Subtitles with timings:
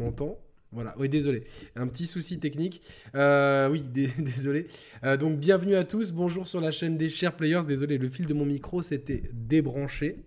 [0.00, 0.38] m'entend
[0.72, 1.42] voilà, oui, désolé.
[1.74, 2.80] Un petit souci technique.
[3.16, 3.80] Euh, oui,
[4.18, 4.68] désolé.
[5.02, 6.12] Euh, donc, bienvenue à tous.
[6.12, 7.62] Bonjour sur la chaîne des chers players.
[7.66, 10.18] Désolé, le fil de mon micro s'était débranché.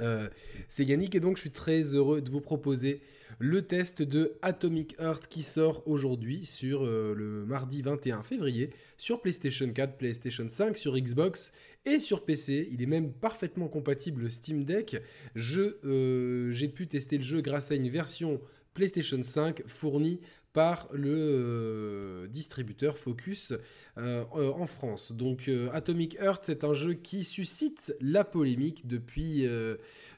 [0.00, 0.28] Euh,
[0.66, 3.00] c'est Yannick et donc je suis très heureux de vous proposer
[3.38, 9.70] le test de Atomic Heart qui sort aujourd'hui sur le mardi 21 février sur PlayStation
[9.72, 11.52] 4, PlayStation 5, sur Xbox
[11.84, 12.68] et sur PC.
[12.72, 15.00] Il est même parfaitement compatible Steam Deck.
[15.36, 18.40] J'ai pu tester le jeu grâce à une version
[18.74, 20.20] PlayStation 5 fourni
[20.54, 23.52] par le euh, distributeur Focus
[23.98, 25.12] euh, euh, en France.
[25.12, 29.46] Donc Atomic Heart, c'est un jeu qui suscite la polémique depuis,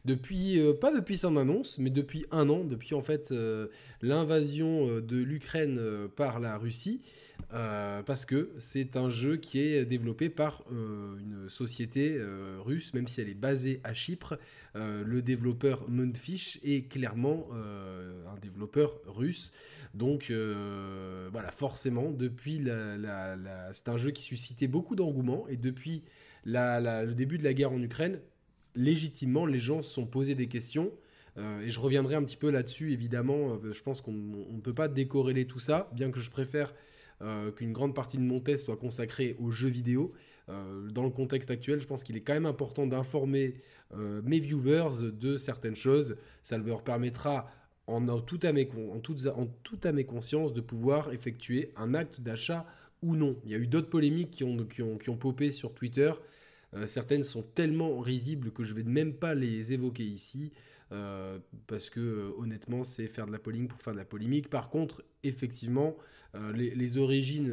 [0.04, 3.34] depuis pas depuis son annonce, mais depuis un an, depuis en fait
[4.02, 7.00] l'invasion de l'Ukraine par la Russie.
[7.50, 12.18] Parce que c'est un jeu qui est développé par une société
[12.58, 14.38] russe, même si elle est basée à Chypre.
[14.74, 19.52] le développeur Mundfish est clairement un développeur russe.
[19.96, 22.62] Donc euh, voilà, forcément, depuis
[23.72, 26.02] c'est un jeu qui suscitait beaucoup d'engouement et depuis
[26.44, 28.20] le début de la guerre en Ukraine,
[28.74, 30.92] légitimement, les gens se sont posés des questions.
[31.38, 33.58] Euh, et je reviendrai un petit peu là-dessus, évidemment.
[33.64, 36.74] Euh, je pense qu'on ne peut pas décorréler tout ça, bien que je préfère
[37.56, 40.12] qu'une grande partie de mon test soit consacrée aux jeux vidéo.
[40.48, 43.54] dans le contexte actuel, je pense qu'il est quand même important d'informer
[43.94, 46.16] mes viewers de certaines choses.
[46.42, 47.50] Ça leur permettra
[47.86, 52.66] en, tout à mes, en, toute, à mes consciences de pouvoir effectuer un acte d'achat
[53.02, 53.36] ou non.
[53.44, 56.12] Il y a eu d'autres polémiques qui ont, qui, ont, qui ont popé sur Twitter.
[56.74, 60.52] Euh, certaines sont tellement risibles que je ne vais même pas les évoquer ici.
[60.92, 64.48] Euh, parce que euh, honnêtement, c'est faire de la polémique pour faire de la polémique.
[64.48, 65.96] Par contre, effectivement,
[66.54, 67.52] les, origines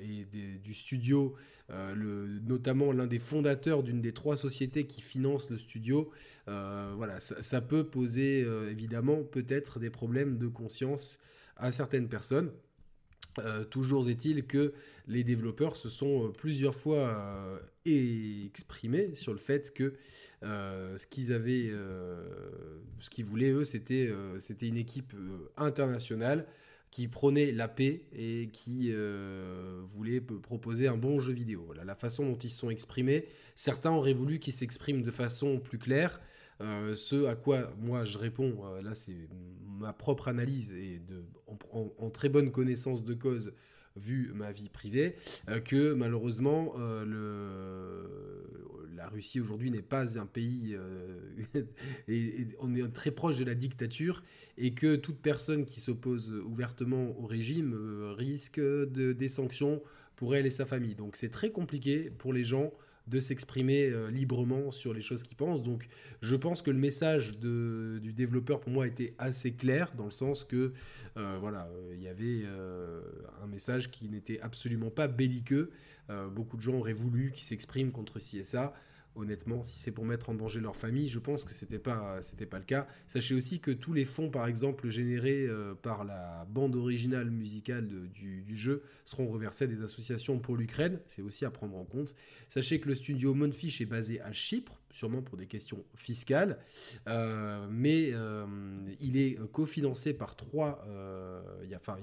[0.00, 0.24] et
[0.62, 1.36] du studio
[1.72, 6.10] euh, notamment l'un des fondateurs d'une des trois sociétés qui financent le studio.
[6.48, 11.18] Euh, voilà, ça, peut poser euh, évidemment peut-être des problèmes de conscience
[11.56, 12.50] à certaines personnes.
[13.70, 14.74] toujours est-il que
[15.06, 19.94] les développeurs se sont plusieurs fois exprimés sur le fait que
[20.42, 24.10] ce qu'ils ce qu'ils voulaient eux, c'était
[24.60, 25.14] une équipe
[25.56, 26.46] internationale
[26.92, 31.72] qui prônait la paix et qui euh, voulait proposer un bon jeu vidéo.
[31.84, 33.24] La façon dont ils se sont exprimés.
[33.56, 36.20] Certains auraient voulu qu'ils s'expriment de façon plus claire.
[36.60, 39.26] Euh, ce à quoi moi je réponds, euh, là c'est
[39.80, 41.00] ma propre analyse et
[41.72, 43.54] en, très bonne connaissance de cause
[43.96, 45.16] vu ma vie privée,
[45.64, 48.42] que malheureusement le,
[49.02, 51.18] la Russie aujourd'hui n'est pas un pays euh,
[52.08, 54.22] et, on est très proche de la dictature
[54.58, 59.82] et que toute personne qui s'oppose ouvertement au régime euh, risque de, des sanctions
[60.14, 60.94] pour elle et sa famille.
[60.94, 62.72] Donc c'est très compliqué pour les gens
[63.06, 65.62] de s'exprimer euh, librement sur les choses qu'ils pensent.
[65.62, 65.88] Donc
[66.20, 70.44] je pense que le message du développeur pour moi était assez clair dans le sens
[70.44, 70.72] que
[71.14, 72.44] voilà, il y avait
[73.42, 75.70] un message qui n'était absolument pas belliqueux.
[76.30, 78.72] beaucoup de gens auraient voulu qu'il s'exprime contre ça.
[79.14, 82.58] Honnêtement, si c'est pour mettre en danger leur famille, je pense que c'était pas pas
[82.58, 82.86] le cas.
[83.06, 87.88] Sachez aussi que tous les fonds, par exemple, générés euh, par la bande originale musicale
[87.88, 90.98] du, jeu seront reversés à des associations pour l'Ukraine.
[91.06, 92.14] C'est aussi à prendre en compte.
[92.48, 96.58] Sachez que le studio Monfish est basé à Chypre, sûrement pour des questions fiscales,
[97.08, 98.46] euh, mais euh,
[99.00, 100.84] il est cofinancé par trois.
[100.86, 101.96] Euh, y a, enfin,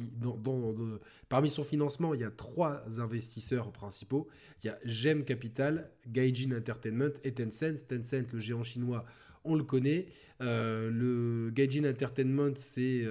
[1.30, 4.28] parmi son financement, il y a trois investisseurs principaux.
[4.64, 7.88] Il y a Gem Capital, Gaijin Entertainment et Tencent.
[7.88, 9.06] Tencent, le géant chinois,
[9.44, 10.08] on le connaît.
[10.40, 13.06] le Gaijin Entertainment, c'est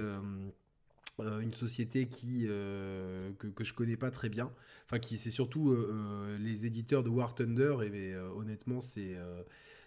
[1.21, 4.51] une société qui que, que, je connais pas très bien
[4.85, 5.75] enfin qui c'est surtout
[6.39, 9.17] les éditeurs de War Thunder et honnêtement c'est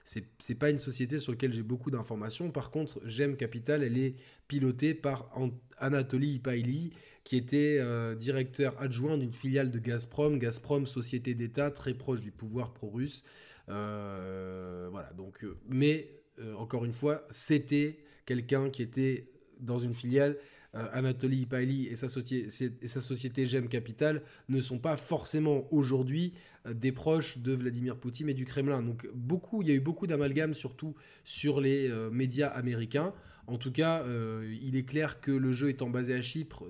[0.05, 2.50] c'est pas une société sur laquelle j'ai beaucoup d'informations.
[2.50, 4.17] Par contre, Gem Capital, elle est
[4.49, 5.31] pilotée par
[5.79, 6.93] Anatoly Ipaili,
[7.25, 10.38] qui était euh, directeur adjoint d'une filiale de Gazprom.
[10.38, 13.23] Gazprom, société d'État très proche du pouvoir pro-russe.
[13.69, 16.19] Euh, voilà, donc, euh, mais
[16.56, 19.28] encore une fois, c'était quelqu'un qui était
[19.61, 20.37] dans une filiale
[20.75, 26.33] euh, Anatoly Paili et sa, sa société GEM Capital ne sont pas forcément aujourd'hui
[26.67, 28.81] euh, des proches de Vladimir Poutine et du Kremlin.
[28.81, 33.13] Donc beaucoup, il y a eu beaucoup d'amalgames surtout sur les euh, médias américains.
[33.47, 34.07] En tout cas,
[34.63, 36.65] il est clair que le jeu étant basé à Chypre,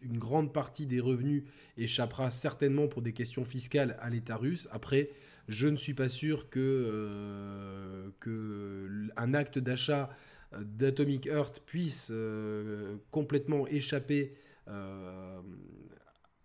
[0.00, 1.42] une grande partie des revenus
[1.76, 4.68] échappera certainement pour des questions fiscales à l'État russe.
[4.70, 5.10] Après,
[5.48, 10.10] je ne suis pas sûr que, que un acte d'achat
[10.58, 14.34] d'Atomic Heart puisse euh, complètement échapper
[14.68, 15.40] euh,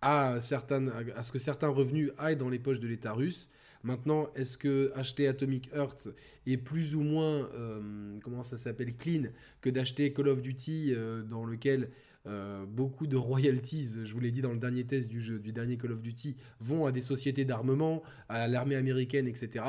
[0.02, 3.50] à, certaines, à ce que certains revenus aillent dans les poches de l'État russe.
[3.84, 6.10] Maintenant, est-ce que acheter Atomic Heart
[6.48, 9.26] est plus ou moins, euh, comment ça s'appelle, clean
[9.62, 10.94] que d'acheter Call of Duty
[11.30, 11.90] dans lequel
[12.68, 15.78] beaucoup de royalties, je vous l'ai dit dans le dernier test du jeu, du dernier
[15.78, 19.64] Call of Duty, vont à des sociétés d'armement, à l'armée américaine, etc.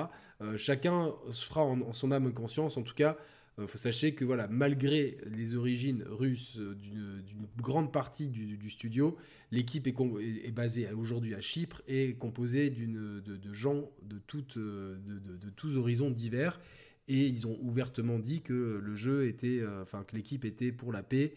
[0.57, 2.79] chacun se fera en, son âme conscience.
[2.79, 3.19] En tout cas,
[3.59, 7.23] il faut sachez que voilà, malgré les origines russes d'une
[7.57, 9.17] grande partie du, studio,
[9.51, 15.79] l'équipe est, basée aujourd'hui à Chypre et composée de, de, gens de, toutes, de, tous
[15.79, 16.61] horizons divers.
[17.09, 20.93] Et ils ont ouvertement dit que le jeu était, euh, enfin que l'équipe était pour
[20.93, 21.35] la paix,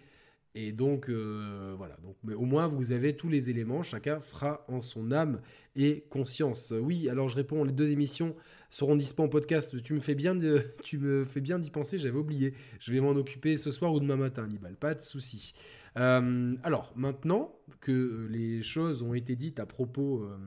[0.56, 1.96] et donc, euh, voilà.
[2.04, 3.84] Donc, mais au moins, vous avez tous les éléments.
[3.84, 5.42] Chacun fera en son âme
[5.76, 6.74] et conscience.
[6.76, 7.64] Oui, alors je réponds.
[7.64, 8.36] Les deux émissions
[8.70, 9.82] seront disponibles en podcast.
[9.82, 10.38] Tu me fais bien,
[10.84, 11.98] tu me fais bien d'y penser.
[11.98, 12.54] J'avais oublié.
[12.80, 14.76] Je vais m'en occuper ce soir ou demain matin, Nibal.
[14.76, 15.54] Pas de souci.
[15.98, 20.38] Euh, alors, maintenant que les choses ont été dites à propos, euh,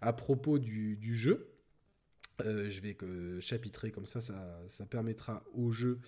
[0.00, 1.52] à propos du, jeu,
[2.40, 2.96] euh, je vais
[3.40, 6.00] chapitrer comme ça, ça, permettra aux jeux,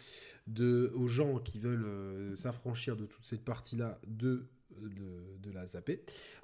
[0.46, 4.46] de, aux gens qui veulent euh, s'affranchir de toute cette partie-là de,
[4.82, 5.64] de, la.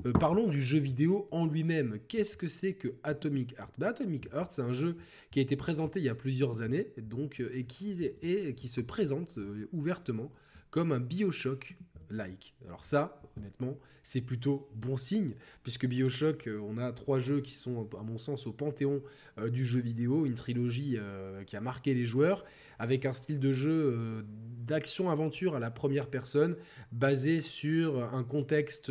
[0.07, 1.99] Euh, parlons du jeu vidéo en lui-même.
[2.09, 3.75] Qu'est-ce que c'est que Atomic Heart?
[3.79, 4.97] Bah, Atomic Heart, c'est un jeu
[5.31, 8.81] qui a été présenté il y a plusieurs années donc, et, qui, et qui se
[8.81, 9.39] présente
[9.73, 10.31] ouvertement
[10.71, 11.77] comme un Bioshock
[12.11, 12.55] like.
[12.67, 17.55] Alors ça, honnêtement, c'est plutôt bon signe, puisque Bioshock, euh, on a trois jeux qui
[17.55, 19.03] sont, à mon sens, au panthéon
[19.39, 22.45] euh, du jeu vidéo, une trilogie euh, qui a marqué les joueurs,
[22.79, 24.25] avec un style de jeu
[24.67, 26.57] d'action-aventure à la première personne,
[26.93, 28.91] basé sur un contexte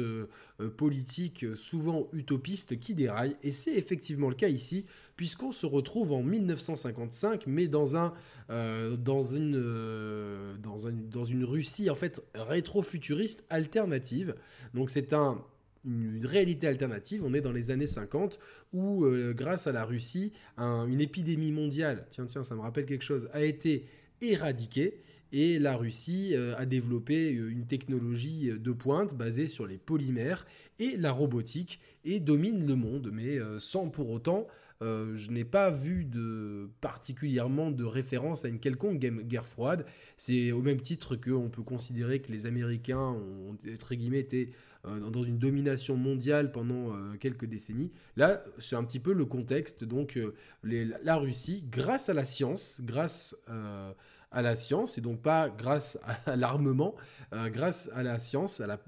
[0.78, 4.86] politique souvent utopiste qui déraille, et c'est effectivement le cas ici,
[5.20, 8.14] puisqu'on se retrouve en 1955, mais dans, un,
[8.50, 14.34] euh, dans, une, euh, dans, un, dans une Russie en fait rétro-futuriste alternative.
[14.74, 15.44] Donc c'est un,
[15.84, 17.26] une réalité alternative.
[17.26, 18.40] On est dans les années 50
[18.72, 23.04] où, euh, grâce à la Russie, une épidémie mondiale, tiens, tiens, ça me rappelle quelque
[23.04, 23.88] chose, a été
[24.22, 25.02] éradiquée.
[25.34, 30.48] Et la Russie a développé une technologie de pointe basée sur les polymères
[30.80, 34.48] et la robotique et domine le monde, mais sans pour autant
[34.82, 36.08] euh, je n'ai pas vu
[36.80, 39.86] particulièrement de référence à une quelconque guerre froide.
[40.16, 44.52] C'est au même titre qu'on peut considérer que les Américains ont entre guillemets été
[44.86, 47.92] euh, dans une domination mondiale pendant euh, quelques décennies.
[48.16, 49.84] Là, c'est un petit peu le contexte.
[49.84, 50.18] Donc,
[50.64, 53.36] la Russie, grâce à la science, grâce
[54.32, 56.96] à la science, et donc pas grâce à l'armement,
[57.32, 58.80] grâce à la science, à,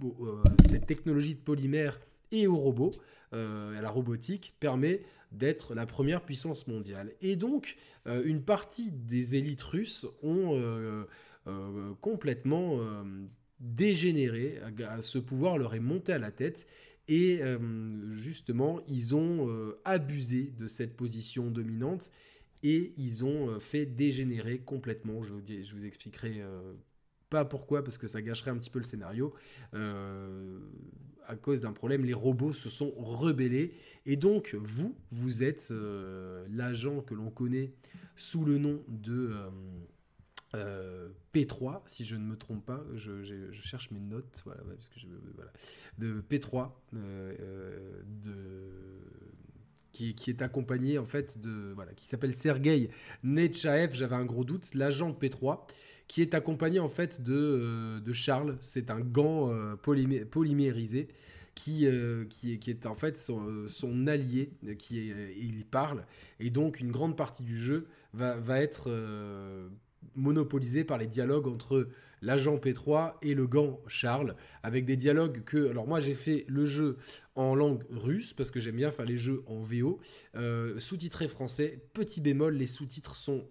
[0.69, 1.99] cette technologie de polymère
[2.31, 2.91] et aux robots,
[3.31, 7.13] à la robotique, permet d'être la première puissance mondiale.
[7.21, 11.05] Et donc, euh, une partie des élites russes ont euh,
[11.47, 12.79] euh, complètement
[13.59, 14.59] dégénéré,
[15.01, 16.67] ce pouvoir leur est monté à la tête,
[17.07, 17.41] et
[18.09, 22.11] justement, ils ont abusé de cette position dominante,
[22.63, 26.41] et ils ont fait dégénérer complètement, je vous, je vous expliquerai
[27.29, 29.33] pas pourquoi, parce que ça gâcherait un petit peu le scénario.
[31.27, 33.73] À cause d'un problème, les robots se sont rebellés.
[34.05, 37.73] Et donc, vous, vous êtes euh, l'agent que l'on connaît
[38.15, 39.31] sous le nom de
[40.53, 42.83] euh, P3, si je ne me trompe pas.
[42.95, 45.51] Je, cherche mes notes, voilà, parce que je, voilà,
[45.97, 48.31] de P3, de
[49.91, 52.89] qui, qui, est accompagné en fait de voilà qui s'appelle Sergei
[53.23, 55.59] Nechaev j'avais un gros doute l'agent P3
[56.11, 58.57] qui est accompagné en fait de, euh, de Charles.
[58.59, 61.07] C'est un gant euh, polymérisé
[61.55, 66.03] qui, euh, qui, est, en fait son, allié, qui il parle,
[66.41, 68.89] et donc une grande partie du jeu va, va être
[70.15, 71.87] monopolisée par les dialogues entre
[72.21, 75.69] l'agent P3 et le gant Charles, avec des dialogues que...
[75.69, 76.97] Alors moi j'ai fait le jeu
[77.35, 80.01] en langue russe, parce que j'aime bien faire les jeux en VO,
[80.77, 83.45] sous-titré français, petit bémol, les sous-titres sont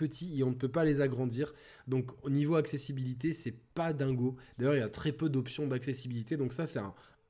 [0.00, 1.52] petits et on ne peut pas les agrandir.
[1.86, 4.36] Donc au niveau accessibilité, c'est pas dingo.
[4.58, 6.36] D'ailleurs, il y a très peu d'options d'accessibilité.
[6.36, 6.80] Donc ça, c'est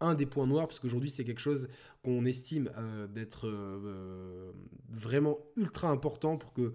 [0.01, 1.69] un, des points noirs, parce qu'aujourd'hui, c'est quelque chose
[2.03, 4.53] qu'on estime euh, d'être euh,
[4.89, 6.73] vraiment ultra important pour que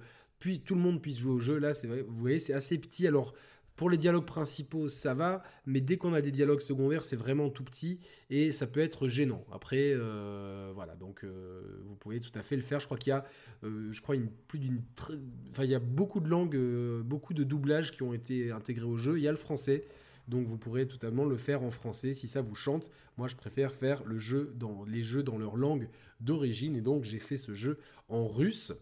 [0.64, 1.58] tout le monde puisse jouer au jeu.
[1.58, 3.08] Là, c'est vous voyez, c'est assez petit.
[3.08, 3.34] Alors,
[3.75, 7.50] pour les dialogues principaux, ça va, mais dès qu'on a des dialogues secondaires, c'est vraiment
[7.50, 9.44] tout petit et ça peut être gênant.
[9.51, 12.79] Après, euh, voilà, donc euh, vous pouvez tout à fait le faire.
[12.79, 13.25] Je crois qu'il y a,
[13.63, 14.15] euh, je crois,
[14.48, 14.82] plus d'une,
[15.51, 16.58] enfin, il beaucoup de langues,
[17.03, 19.17] beaucoup de doublages qui ont été intégrés au jeu.
[19.17, 19.86] Il y a le français,
[20.29, 22.91] donc vous pourrez totalement le faire en français si ça vous chante.
[23.17, 25.89] Moi, je préfère faire le jeu dans les jeux dans leur langue
[26.22, 27.77] d'origine et donc j'ai fait ce jeu
[28.08, 28.74] en russe.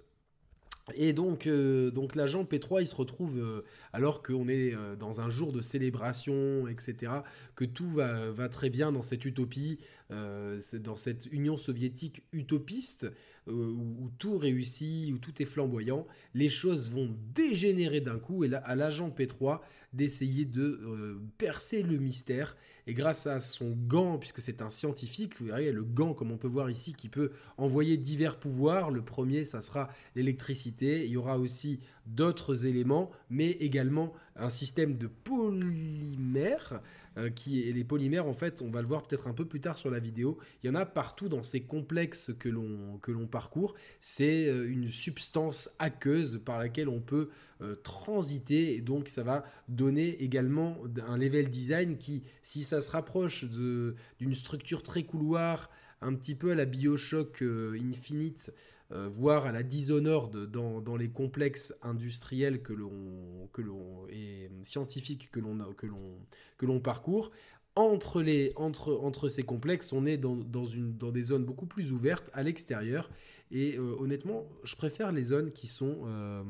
[0.96, 3.64] Et donc, euh, donc l'agent P3, il se retrouve, euh,
[3.94, 7.12] alors qu'on est euh, dans un jour de célébration, etc.,
[7.56, 13.08] que tout va, va très bien dans cette utopie, dans cette Union soviétique utopiste,
[13.48, 18.58] où, tout réussit, où tout est flamboyant, les choses vont dégénérer d'un coup, et là,
[18.66, 19.60] à l'agent P3
[19.92, 22.56] d'essayer de percer le mystère,
[22.88, 26.38] et grâce à son gant, puisque c'est un scientifique, vous voyez le gant, comme on
[26.38, 31.18] peut voir ici, qui peut envoyer divers pouvoirs, le premier, ça sera l'électricité, il y
[31.18, 36.82] aura aussi d'autres éléments, mais également un système de polymères,
[37.18, 39.60] euh, qui est les polymères, en fait, on va le voir peut-être un peu plus
[39.60, 43.12] tard sur la vidéo, il y en a partout dans ces complexes que l'on, que
[43.12, 43.76] l'on parcourt.
[44.00, 47.30] C'est euh, une substance aqueuse par laquelle on peut
[47.62, 50.78] euh, transiter, et donc ça va donner également
[51.08, 55.70] un level design qui, si ça se rapproche d'une structure très couloir,
[56.02, 58.52] un petit peu à la Bioshock Infinite,
[58.94, 64.52] euh, voire à la Dishonored dans, dans les complexes industriels que l'on, que l'on, et
[64.64, 66.20] scientifiques que l'on, que l'on,
[66.58, 67.32] que l'on parcourt.
[67.76, 71.66] Entre, les, entre, entre ces complexes, on est dans, dans, une, dans des zones beaucoup
[71.66, 73.10] plus ouvertes à l'extérieur.
[73.50, 76.02] Et euh, honnêtement, je préfère les zones qui sont...
[76.06, 76.44] Euh,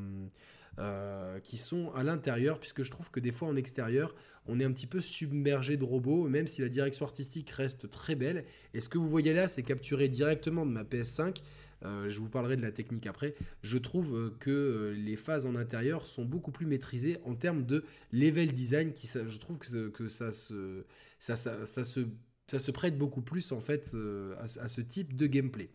[0.80, 4.16] euh, qui sont à l'intérieur, puisque je trouve que des fois en extérieur,
[4.48, 8.16] on est un petit peu submergé de robots, même si la direction artistique reste très
[8.16, 8.44] belle.
[8.74, 11.44] Et ce que vous voyez là, c'est capturé directement de ma PS5.
[11.84, 13.36] Euh, je vous parlerai de la technique après.
[13.62, 17.84] Je trouve euh, que les phases en intérieur sont beaucoup plus maîtrisées en termes de
[18.12, 18.94] level design.
[18.94, 20.86] Qui, je trouve que, ça, se,
[21.20, 22.02] ça, ça, ça se
[22.48, 23.96] ça se prête beaucoup plus en fait
[24.38, 25.70] à, à, ce type de gameplay.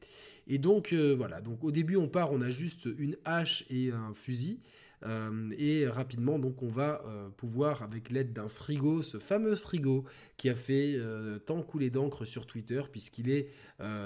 [0.47, 4.13] Et donc voilà, donc au début on part, on a juste une hache et un
[4.13, 4.61] fusil.
[5.05, 10.05] Euh, et rapidement, donc, on va euh, pouvoir, avec l'aide d'un frigo, ce fameux frigo
[10.37, 13.49] qui a fait euh, tant couler d'encre sur Twitter, puisqu'il est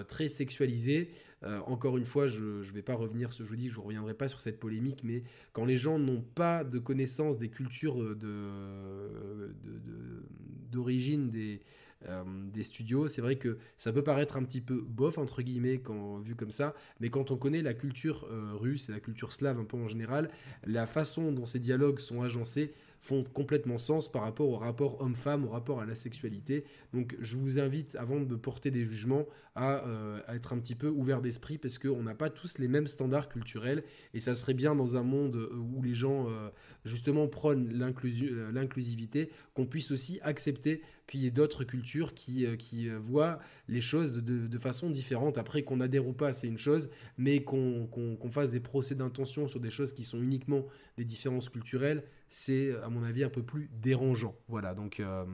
[0.08, 1.10] très sexualisé.
[1.66, 4.40] encore une fois, je ne vais pas revenir, ce jeudi, je ne reviendrai pas sur
[4.40, 7.96] cette polémique, mais quand les gens n'ont pas de connaissance des cultures
[10.70, 11.60] d'origine de, de, des
[12.52, 13.08] des studios.
[13.08, 16.50] C'est vrai que ça peut paraître un petit peu bof, entre guillemets, quand, vu comme
[16.50, 19.76] ça, mais quand on connaît la culture euh, russe et la culture slave un peu
[19.76, 20.30] en général,
[20.64, 25.44] la façon dont ces dialogues sont agencés, font complètement sens par rapport au rapport homme-femme,
[25.44, 26.64] au rapport à la sexualité.
[26.94, 30.88] Donc je vous invite, avant de porter des jugements, à, euh, être un petit peu
[30.88, 33.82] ouvert d'esprit parce qu'on n'a pas tous les mêmes standards culturels
[34.14, 36.48] et ça serait bien dans un monde euh, où les gens euh,
[36.84, 42.46] justement prônent l'inclusivité, qu'on puisse aussi accepter qu'il y ait d'autres cultures qui
[43.00, 45.36] voient les choses de, façon différente.
[45.36, 49.60] Après qu'on adhère ou pas, c'est une chose, mais qu'on fasse des procès d'intention sur
[49.60, 50.64] des choses qui sont uniquement
[50.96, 54.34] des différences culturelles, c'est à mon avis un peu plus dérangeant.
[54.48, 55.00] Voilà, donc...
[55.00, 55.24] Euh,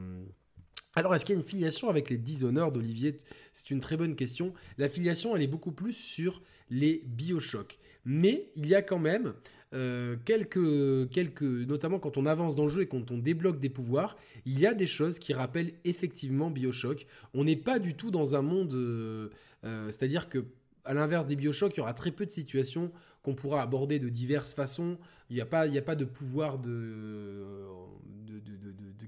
[0.95, 3.15] alors, est-ce qu'il y a une filiation avec les Dishonored, d'Olivier
[3.53, 4.53] C'est une très bonne question.
[4.77, 6.41] La filiation, elle est beaucoup plus sur
[6.71, 7.77] les Bioshock.
[8.05, 9.33] Mais il y a quand même
[9.75, 13.69] euh, quelques, quelques, notamment quand on avance dans le jeu et quand on débloque des
[13.69, 17.05] pouvoirs, il y a des choses qui rappellent effectivement Bioshock.
[17.35, 19.29] On n'est pas du tout dans un monde, euh,
[19.63, 20.45] c'est-à-dire que
[20.85, 22.91] à l'inverse des Bioshock, il y aura très peu de situations
[23.33, 24.97] pourra aborder de diverses façons.
[25.29, 27.65] Il n'y a, pas, a pas de pouvoir de,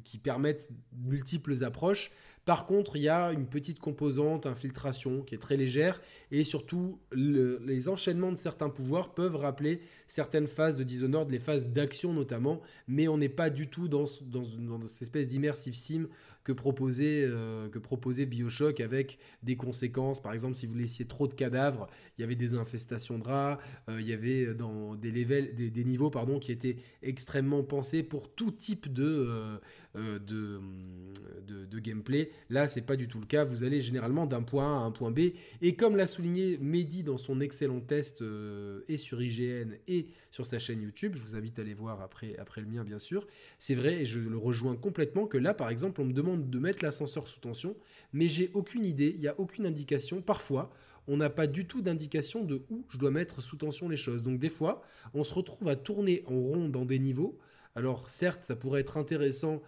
[0.04, 2.12] qui permettent multiples approches.
[2.46, 6.02] Par contre, il y a une petite composante infiltration qui est très légère
[6.32, 11.70] et surtout les enchaînements de certains pouvoirs peuvent rappeler certaines phases de Dishonored, les phases
[11.70, 16.08] d'action notamment, mais on n'est pas du tout dans, dans, cette espèce d'immersive sim
[16.44, 20.20] que proposait, euh, que proposait Bioshock avec des conséquences.
[20.20, 21.88] Par exemple, si vous laissiez trop de cadavres,
[22.18, 25.84] il y avait des infestations de rats, euh, il y avait dans des, levels, des,
[25.84, 29.60] niveaux pardon, qui étaient extrêmement pensés pour tout type de,
[29.96, 30.62] euh, de,
[31.48, 32.32] de, gameplay.
[32.50, 33.44] Là, c'est pas du tout le cas.
[33.44, 35.32] Vous allez généralement d'un point A à un point B.
[35.62, 38.24] Et comme l'a souligné Mehdi dans son excellent test
[38.88, 42.36] et sur IGN et sur sa chaîne YouTube, je vous invite à aller voir après,
[42.38, 43.28] après le mien, bien sûr.
[43.60, 46.60] C'est vrai, et je le rejoins complètement, que là, par exemple, on me demande de
[46.60, 47.76] mettre l'ascenseur sous tension,
[48.14, 50.22] mais j'ai aucune idée, il n'y a aucune indication.
[50.22, 50.72] Parfois,
[51.08, 54.22] on n'a pas du tout d'indication de où je dois mettre sous tension les choses.
[54.22, 54.82] Donc des fois,
[55.14, 57.38] on se retrouve à tourner en rond dans des niveaux.
[57.76, 59.62] Alors certes, ça pourrait être intéressant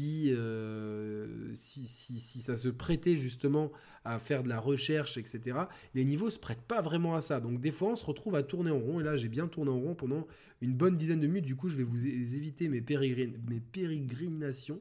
[0.00, 3.72] euh, si, si, si, ça se prêtait justement
[4.04, 5.58] à faire de la recherche, etc.
[5.94, 7.40] Les niveaux se prêtent pas vraiment à ça.
[7.40, 9.00] Donc des fois, on se retrouve à tourner en rond.
[9.00, 10.26] Et là, j'ai bien tourné en rond pendant
[10.60, 11.44] une bonne dizaine de minutes.
[11.44, 14.80] Du coup, je vais vous éviter mes, mes pérégrinations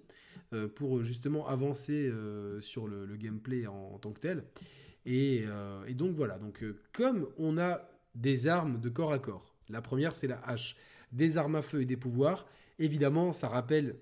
[0.53, 4.43] euh, pour justement avancer euh, sur le, gameplay en, tant que tel.
[5.05, 5.45] Et,
[5.87, 6.37] et donc voilà.
[6.37, 10.77] Donc comme on a des armes de corps à corps, la première c'est la hache,
[11.11, 12.45] des armes à feu et des pouvoirs.
[12.79, 13.95] Évidemment, ça rappelle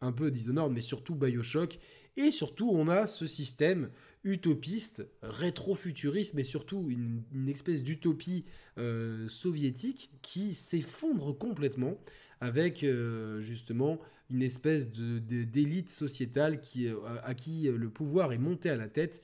[0.00, 1.78] un peu Dishonored, mais surtout Bioshock.
[2.16, 3.90] Et surtout, on a ce système
[4.24, 8.44] utopiste, rétro-futuriste, mais surtout une, espèce d'utopie
[8.78, 11.96] euh, soviétique qui s'effondre complètement
[12.40, 16.88] avec euh, justement une espèce d'élite sociétale qui,
[17.22, 19.22] à qui le pouvoir est monté à la tête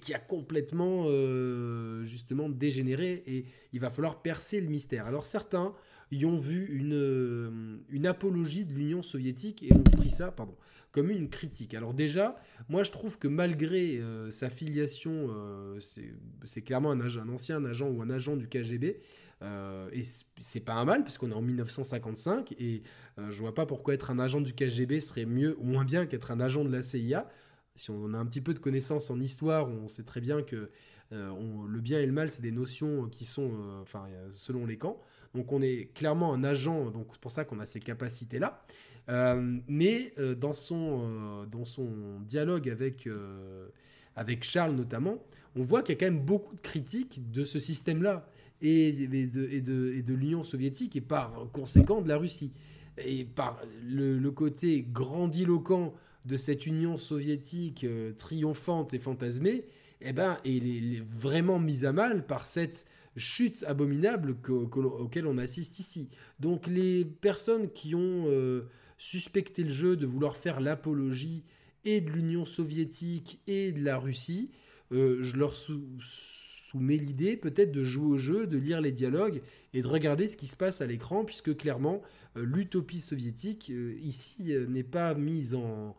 [0.00, 5.06] qui a complètement euh, justement dégénéré et il va falloir percer le mystère.
[5.06, 5.74] Alors certains
[6.10, 10.56] y ont vu une, euh, une apologie de l'Union soviétique et ont pris ça pardon,
[10.90, 11.74] comme une critique.
[11.74, 12.36] Alors déjà,
[12.68, 15.28] moi je trouve que malgré euh, sa filiation,
[15.80, 19.00] c'est clairement un, ancien agent ou un agent du KGB,
[19.92, 20.02] et
[20.38, 22.82] c'est pas un mal puisqu'on est en 1955 et
[23.18, 26.32] je vois pas pourquoi être un agent du KGB serait mieux ou moins bien qu'être
[26.32, 27.28] un agent de la CIA
[27.78, 30.70] si on a un petit peu de connaissances en histoire, on sait très bien que
[31.12, 31.32] euh,
[31.68, 35.00] le bien et le mal, c'est des notions qui sont, euh, enfin, selon les camps.
[35.34, 38.62] Donc on est clairement un agent, donc c'est pour ça qu'on a ces capacités-là.
[39.08, 43.08] Euh, mais dans, son, dans son dialogue avec,
[44.16, 45.18] avec Charles notamment,
[45.56, 48.28] on voit qu'il y a quand même beaucoup de critiques de ce système-là
[48.60, 49.62] et, de, et
[50.02, 52.52] de, l'Union soviétique et par conséquent de la Russie.
[52.98, 55.94] Et par le côté grandiloquent
[56.28, 59.64] de cette Union soviétique euh, triomphante et fantasmée,
[60.02, 65.80] eh ben, il est, vraiment mise à mal par cette chute abominable auquel on assiste
[65.80, 66.10] ici.
[66.38, 68.68] Donc les personnes qui ont euh,
[68.98, 71.44] suspecté le jeu de vouloir faire l'apologie
[71.84, 74.50] et de l'Union soviétique et de la Russie,
[74.92, 79.40] euh, je leur soumets l'idée peut-être de jouer au jeu, de lire les dialogues
[79.72, 82.02] et de regarder ce qui se passe à l'écran, puisque clairement
[82.36, 85.96] l'utopie soviétique ici n'est pas mise en,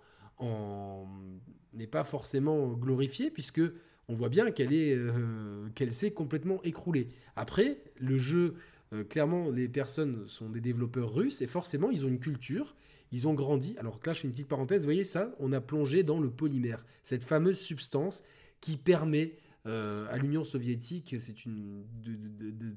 [1.74, 3.62] n'est pas forcément glorifiée puisque
[4.10, 7.08] on voit bien qu'elle est euh, qu'elle s'est complètement écroulée.
[7.36, 8.56] Après, le jeu,
[8.92, 12.76] euh, clairement, les personnes sont des développeurs russes et forcément ils ont une culture,
[13.12, 13.76] ils ont grandi.
[13.78, 14.82] Alors là, je fais une petite parenthèse.
[14.82, 18.24] Vous voyez ça On a plongé dans le polymère, cette fameuse substance
[18.62, 19.36] qui permet
[19.68, 21.84] euh, à l'Union soviétique, c'est une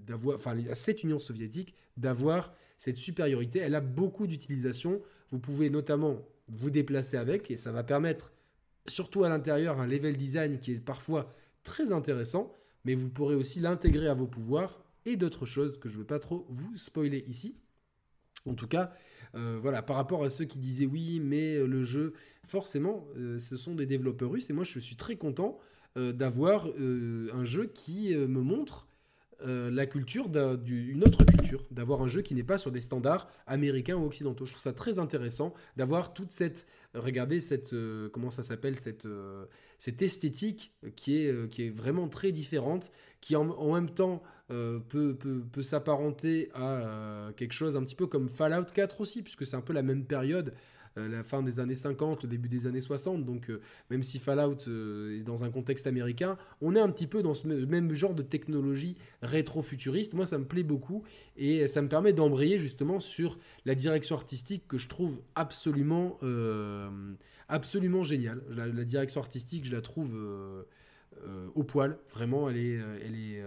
[0.06, 3.60] d'avoir, enfin à cette Union soviétique d'avoir cette supériorité.
[3.60, 5.00] Elle a beaucoup d'utilisation.
[5.30, 8.32] Vous pouvez notamment vous déplacer avec et ça va permettre,
[8.86, 12.52] surtout à l'intérieur, un level design qui est parfois très intéressant,
[12.84, 16.06] mais vous pourrez aussi l'intégrer à vos pouvoirs et d'autres choses que je ne veux
[16.06, 17.54] pas trop vous spoiler ici.
[18.46, 18.92] En tout cas,
[19.34, 22.12] euh, voilà, par rapport à ceux qui disaient oui, mais euh, le jeu,
[22.44, 25.58] forcément, euh, ce sont des développeurs russes et moi je suis très content
[25.94, 28.86] d'avoir un jeu qui me montre
[29.44, 33.28] euh, la culture d'une autre culture, d'avoir un jeu qui n'est pas sur des standards
[33.46, 34.46] américains ou occidentaux.
[34.46, 39.06] Je trouve ça très intéressant d'avoir toute cette, regardez cette, euh, comment ça s'appelle, cette,
[39.06, 39.46] euh,
[39.78, 45.42] cette esthétique qui est, qui est vraiment très différente, qui en, même temps peut, peut,
[45.50, 49.60] peut s'apparenter à quelque chose un petit peu comme Fallout 4 aussi, puisque c'est un
[49.62, 53.24] peu la même période euh, la fin des années 50, le début des années 60.
[53.24, 57.06] Donc, euh, même si Fallout euh, est dans un contexte américain, on est un petit
[57.06, 60.14] peu dans ce même genre de technologie rétro-futuriste.
[60.14, 61.02] Moi, ça me plaît beaucoup
[61.36, 66.18] et ça me permet d'embrayer justement sur la direction artistique que je trouve absolument,
[67.48, 68.42] absolument géniale.
[68.50, 70.14] La, direction artistique, je la trouve.
[71.54, 71.98] au poil.
[72.10, 73.44] Vraiment, elle est, elle est,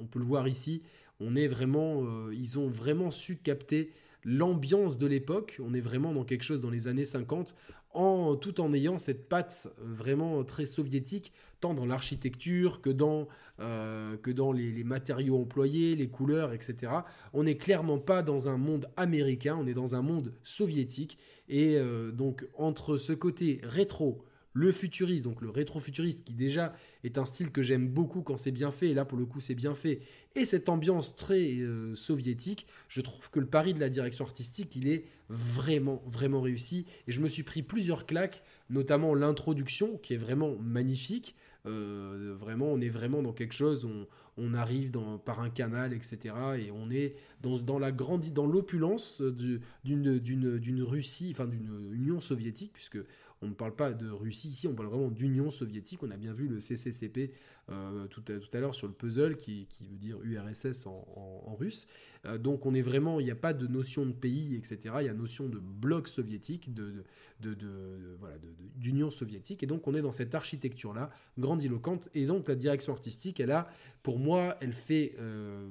[0.00, 0.82] on peut le voir ici.
[1.20, 3.92] On est vraiment, ils ont vraiment su capter
[4.24, 5.58] l'ambiance de l'époque.
[5.64, 7.54] On est vraiment dans quelque chose dans les années 50,
[7.94, 13.28] en, tout en ayant cette patte vraiment très soviétique, tant dans l'architecture que dans,
[13.60, 16.92] euh, que dans les, matériaux employés, les couleurs, etc.
[17.32, 21.18] On n'est clairement pas dans un monde américain, on est dans un monde soviétique.
[21.48, 27.18] Et euh, donc entre ce côté rétro, le futuriste, donc le rétro-futuriste, qui déjà est
[27.18, 29.54] un style que j'aime beaucoup quand c'est bien fait, et là pour le coup c'est
[29.54, 30.00] bien fait,
[30.34, 34.76] et cette ambiance très euh, soviétique, je trouve que le pari de la direction artistique,
[34.76, 40.14] il est vraiment, vraiment réussi, et je me suis pris plusieurs claques, notamment l'introduction, qui
[40.14, 41.34] est vraiment magnifique,
[41.66, 43.88] euh, vraiment, on est vraiment dans quelque chose,
[44.36, 44.90] on, arrive
[45.24, 46.34] par un canal, etc.
[46.58, 52.98] Et on est dans, la dans l'opulence d'une Russie, enfin d'une Union soviétique, puisque
[53.42, 56.02] on ne parle pas de Russie ici, on parle vraiment d'Union soviétique.
[56.02, 57.32] On a bien vu le CCCP
[57.70, 61.88] euh, tout, à, tout à l'heure sur le puzzle, qui, veut dire URSS en, russe.
[62.24, 64.94] Euh, donc on est vraiment, il n'y a pas de notion de pays, etc.
[65.00, 67.04] Il y a notion de bloc soviétique, de,
[67.40, 68.36] de, voilà,
[68.76, 69.64] d'Union soviétique.
[69.64, 72.08] Et donc on est dans cette architecture-là, grandiloquente.
[72.14, 73.68] Et donc la direction artistique, elle a,
[74.02, 75.16] pour moi, elle fait...
[75.18, 75.68] Euh,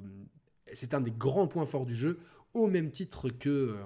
[0.74, 2.18] c'est un des grands points forts du jeu,
[2.52, 3.76] au même titre que...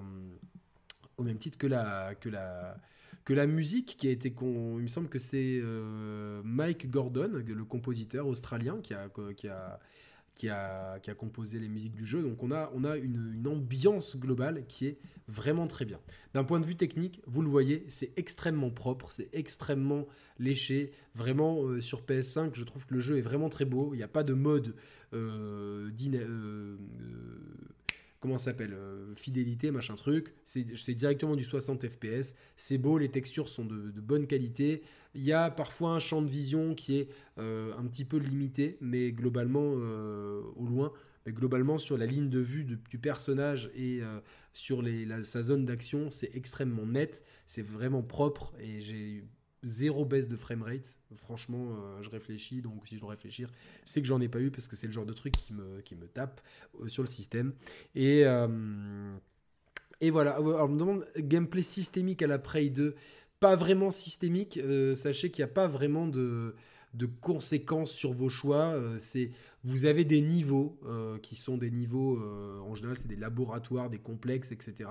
[1.16, 2.76] au même titre que la, que la,
[3.26, 4.30] que la musique qui a été.
[4.30, 4.78] Con...
[4.78, 9.78] Il me semble que c'est euh, Mike Gordon, le compositeur australien, qui a, qui a,
[10.36, 12.22] qui a, qui a composé les musiques du jeu.
[12.22, 15.98] Donc on a, on a une, ambiance globale qui est vraiment très bien.
[16.34, 20.06] D'un point de vue technique, vous le voyez, c'est extrêmement propre, c'est extrêmement
[20.38, 20.92] léché.
[21.14, 23.94] Vraiment, euh, sur PS5, je trouve que le jeu est vraiment très beau.
[23.94, 24.74] Il n'y a pas de mode
[25.14, 26.76] euh, euh,
[28.26, 28.76] comment s'appelle
[29.14, 30.34] fidélité machin truc.
[30.44, 34.82] C'est directement du 60 fps c'est beau les textures sont de, bonne qualité.
[35.14, 39.12] Il y a parfois un champ de vision qui est un petit peu limité mais
[39.12, 40.92] globalement au loin.
[41.24, 44.00] Mais globalement sur la ligne de vue du personnage et
[44.52, 47.22] sur les, sa zone d'action c'est extrêmement net.
[47.46, 49.22] C'est vraiment propre et j'ai
[49.66, 50.96] zéro baisse de framerate.
[51.14, 53.50] Franchement, euh, je réfléchis, donc si je dois réfléchir,
[53.84, 56.06] c'est que j'en ai pas eu parce que c'est le genre de truc qui me,
[56.06, 56.40] tape
[56.80, 57.52] euh, sur le système.
[57.94, 58.46] Et, euh,
[60.10, 60.36] voilà.
[60.36, 62.94] Alors, on gameplay systémique à la Prey 2.
[63.40, 64.58] Pas vraiment systémique.
[64.94, 66.54] sachez qu'il n'y a pas vraiment de,
[66.94, 68.78] de conséquences sur vos choix.
[68.98, 69.30] c'est
[69.62, 70.78] vous avez des niveaux
[71.22, 74.88] qui sont des niveaux, en général, c'est des laboratoires, des complexes, etc.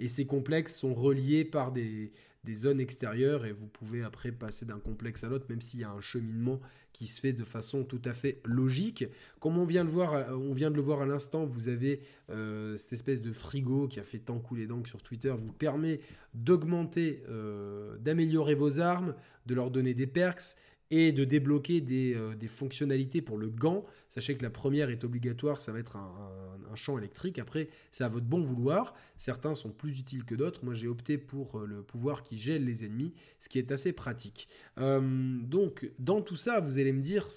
[0.00, 2.10] Et ces complexes sont reliés par des,
[2.44, 5.84] des zones extérieures et vous pouvez après passer d'un complexe à l'autre, même s'il y
[5.84, 6.60] a un cheminement
[6.92, 9.04] qui se fait de façon tout à fait logique.
[9.40, 12.76] Comme on vient de, voir, on vient de le voir à l'instant, vous avez euh,
[12.76, 16.00] cette espèce de frigo qui a fait tant couler d'encre sur Twitter, vous permet
[16.34, 19.14] d'augmenter, euh, d'améliorer vos armes,
[19.46, 20.56] de leur donner des perks
[20.96, 23.84] et de débloquer euh, des, fonctionnalités pour le gant.
[24.08, 27.38] Sachez que la première est obligatoire, ça va être un, champ électrique.
[27.38, 28.94] Après, c'est à votre bon vouloir.
[29.16, 30.64] Certains sont plus utiles que d'autres.
[30.64, 33.92] Moi, j'ai opté pour euh, le pouvoir qui gèle les ennemis, ce qui est assez
[33.92, 34.48] pratique.
[34.78, 35.00] Euh,
[35.40, 37.28] donc, dans tout ça, vous allez me dire,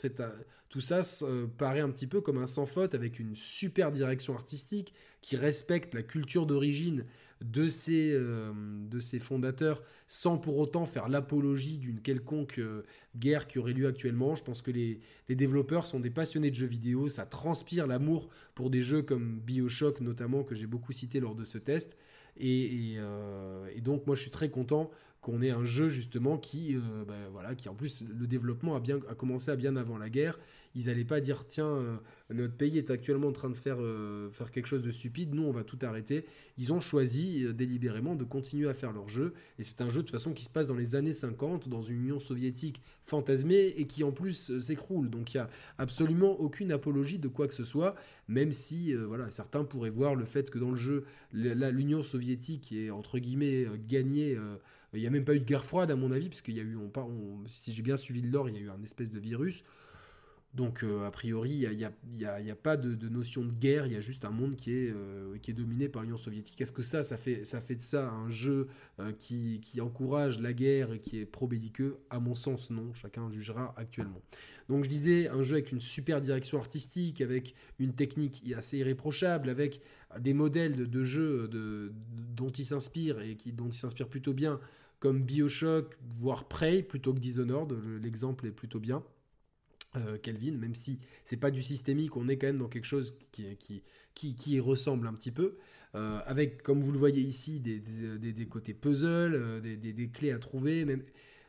[0.70, 1.02] tout ça
[1.58, 5.94] paraît un petit peu comme un sans faute avec une super direction artistique qui respecte
[5.94, 7.06] la culture d'origine
[7.42, 8.52] de ces, euh,
[8.90, 12.84] de fondateurs sans pour autant faire l'apologie d'une quelconque euh,
[13.16, 14.36] guerre qui aurait lieu actuellement.
[14.36, 18.70] Je pense que les, développeurs sont des passionnés de jeux vidéo, ça transpire l'amour pour
[18.70, 21.96] des jeux comme Bioshock notamment, que j'ai beaucoup cité lors de ce test.
[22.40, 24.92] Et, euh, et, donc moi je suis très content
[25.28, 26.76] qu'on ait un jeu justement qui,
[27.08, 30.10] ben, voilà, qui en plus le développement a bien a commencé à bien avant la
[30.10, 30.40] guerre
[30.78, 31.98] ils n'allaient pas dire tiens, euh,
[32.30, 35.44] notre pays est actuellement en train de faire, euh, faire quelque chose de stupide, nous
[35.44, 36.26] on va tout arrêter.
[36.60, 39.34] Ils ont choisi euh, délibérément de continuer à faire leur jeu.
[39.58, 41.98] Et c'est un jeu de façon qui se passe dans les années 50, dans une
[42.04, 45.10] Union soviétique fantasmée et qui en plus s'écroule.
[45.10, 47.96] Donc il n'y a absolument aucune apologie de quoi que ce soit,
[48.28, 52.92] même si voilà, certains pourraient voir le fait que dans le jeu, l'Union soviétique est
[52.92, 54.38] entre guillemets gagnée.
[54.94, 56.64] Il n'y a même pas eu de guerre froide à mon avis, puisqu'il y a
[56.64, 56.78] eu,
[57.48, 59.64] si j'ai bien suivi de l'or, il y a eu un espèce de virus.
[60.58, 64.00] Donc, euh, a priori, il n'y a, pas de, notion de guerre, il y a
[64.00, 66.60] juste un monde qui est, euh, qui est dominé par l'Union soviétique.
[66.60, 68.68] Est-ce que ça, ça fait, ça fait de ça un jeu
[69.00, 72.92] euh, qui, encourage la guerre et qui est pro-belliqueux À mon sens, non.
[72.96, 74.20] Chacun jugera actuellement.
[74.68, 79.50] Donc, je disais, un jeu avec une super direction artistique, avec une technique assez irréprochable,
[79.50, 79.80] avec
[80.20, 81.52] des modèles de, de jeux
[82.36, 84.60] dont il s'inspire et qui, dont il s'inspire plutôt bien,
[85.00, 87.78] comme Bioshock, voire Prey, plutôt que Dishonored.
[88.02, 89.04] L'exemple est plutôt bien.
[89.98, 93.16] Euh, Kelvin, même si c'est pas du systémique, on est quand même dans quelque chose
[93.32, 93.46] qui,
[94.14, 95.58] qui, qui, ressemble un petit peu,
[95.96, 100.32] euh, avec, comme vous le voyez ici, des, des, des côtés puzzle, euh, des, clés
[100.32, 100.86] à trouver.
[100.86, 101.04] Même...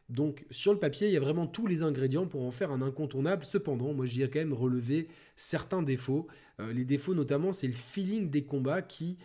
[0.09, 2.81] Donc sur le papier, il y a vraiment tous les ingrédients pour en faire un
[2.81, 3.45] incontournable.
[3.45, 6.27] Cependant, moi j'y ai quand même relevé certains défauts.
[6.59, 9.19] les défauts notamment, c'est le feeling des combats qui,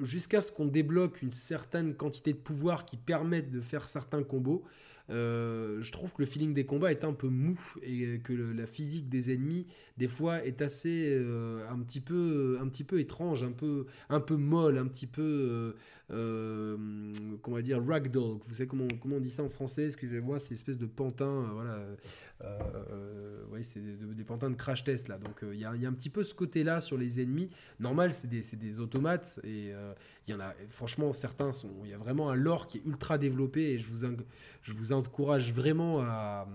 [0.00, 4.64] jusqu'à ce qu'on débloque une certaine quantité de pouvoir qui permettent de faire certains combos,
[5.10, 8.66] euh, je trouve que le feeling des combats est un peu mou et que la
[8.66, 9.66] physique des ennemis
[9.98, 14.20] des fois est assez euh, un petit peu un petit peu étrange, un peu un
[14.20, 15.74] peu molle, un petit peu
[16.10, 16.76] euh,
[17.42, 18.38] comment dire ragdoll.
[18.46, 21.78] Vous savez comment comment on dit ça en français Excusez-moi, c'est espèce de pantin, voilà.
[23.50, 25.18] oui, c'est des, pantins de crash test là.
[25.18, 27.50] Donc il y, a, un petit peu ce côté-là sur les ennemis.
[27.80, 29.72] Normal, c'est des, des automates et
[30.26, 31.70] il y en a, franchement, certains sont.
[31.84, 34.06] Il y a vraiment un lore qui est ultra développé et je vous,
[34.62, 36.46] je vous encourage vraiment à,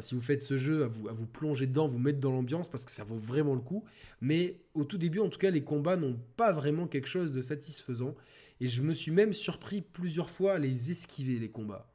[0.00, 2.68] si vous faites ce jeu, à vous, à vous plonger dedans, vous mettre dans l'ambiance
[2.68, 3.84] parce que ça vaut vraiment le coup.
[4.20, 7.40] Mais au tout début, en tout cas, les combats n'ont pas vraiment quelque chose de
[7.40, 8.14] satisfaisant.
[8.60, 11.92] Et je me suis même surpris plusieurs fois à les esquiver, les combats,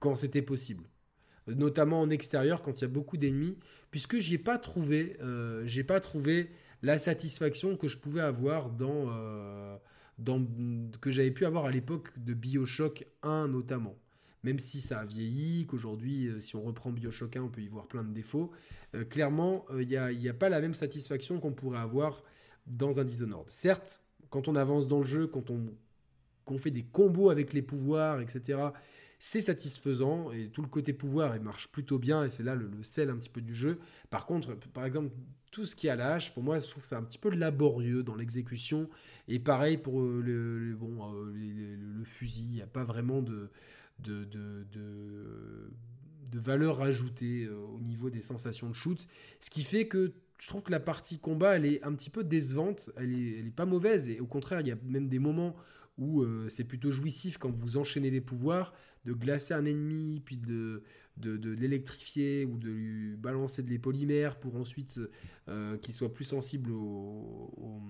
[0.00, 0.84] quand c'était possible
[1.46, 3.58] notamment en extérieur quand il y a beaucoup d'ennemis,
[3.90, 6.50] puisque j'ai pas trouvé, euh, pas trouvé
[6.82, 9.76] la satisfaction que je pouvais avoir dans, euh,
[11.00, 13.96] que j'avais pu avoir à l'époque de Bioshock 1 notamment.
[14.44, 17.68] Même si ça a vieilli, qu'aujourd'hui, euh, si on reprend Bioshock 1, on peut y
[17.68, 18.50] voir plein de défauts,
[19.08, 22.22] clairement, il n'y a, pas la même satisfaction qu'on pourrait avoir
[22.66, 23.46] dans un Dishonored.
[23.48, 25.64] Certes, quand on avance dans le jeu, quand on,
[26.58, 28.58] fait des combos avec les pouvoirs, etc.,
[29.24, 32.68] c'est satisfaisant et tout le côté pouvoir il marche plutôt bien et c'est là le,
[32.82, 33.78] sel un petit peu du jeu.
[34.10, 35.12] Par contre, par exemple,
[35.52, 38.02] tout ce qui est à hache, pour moi, je trouve ça un petit peu laborieux
[38.02, 38.88] dans l'exécution.
[39.28, 43.48] Et pareil pour euh, le, bon, euh, le, fusil, il n'y a pas vraiment de,
[44.00, 49.06] de, de, de, valeur ajoutée euh, au niveau des sensations de shoot.
[49.38, 52.24] Ce qui fait que je trouve que la partie combat, elle est un petit peu
[52.24, 52.90] décevante.
[52.96, 54.08] Elle est, elle est pas mauvaise.
[54.08, 55.54] Et au contraire, il y a même des moments
[55.98, 58.72] où euh, c'est plutôt jouissif quand vous enchaînez les pouvoirs,
[59.04, 60.82] de glacer un ennemi, puis de,
[61.20, 65.00] l'électrifier ou de lui balancer des polymères pour ensuite
[65.48, 67.82] euh, qu'il soit plus sensible aux,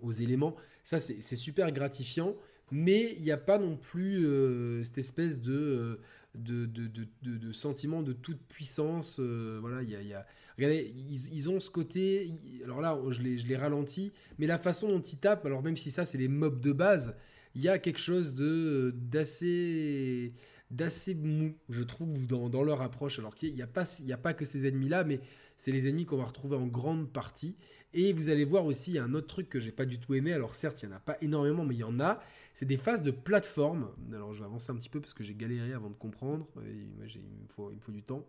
[0.00, 0.54] aux, éléments.
[0.84, 2.36] Ça, c'est super gratifiant,
[2.70, 5.98] mais il n'y a pas non plus euh, cette espèce de,
[6.34, 9.20] de, de, sentiment de toute puissance.
[9.20, 10.94] voilà, il y a Regardez,
[11.32, 12.30] ils, ont ce côté.
[12.64, 15.90] Alors là, je les, je ralentis, mais la façon dont ils tapent, alors même si
[15.90, 17.16] ça, c'est les mobs de base,
[17.54, 20.32] il y a quelque chose de d'assez
[20.70, 23.18] d'assez mou, je trouve, dans, dans, leur approche.
[23.18, 25.20] Alors qu'il n'y a, pas, a pas que ces ennemis-là, mais
[25.56, 27.56] c'est les ennemis qu'on va retrouver en grande partie.
[27.94, 30.32] Et vous allez voir aussi un autre truc que j'ai pas du tout aimé.
[30.32, 32.20] Alors certes, il n'y en a pas énormément, mais il y en a.
[32.52, 33.90] C'est des phases de plateforme.
[34.12, 36.48] Alors je vais avancer un petit peu parce que j'ai galéré avant de comprendre.
[36.66, 38.26] il, me faut, du temps.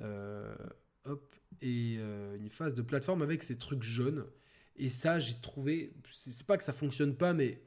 [0.00, 0.54] Euh,
[1.62, 4.26] et euh, une phase de plateforme avec ces trucs jaunes.
[4.76, 7.62] Et ça, j'ai trouvé, c'est pas que ça fonctionne pas, mais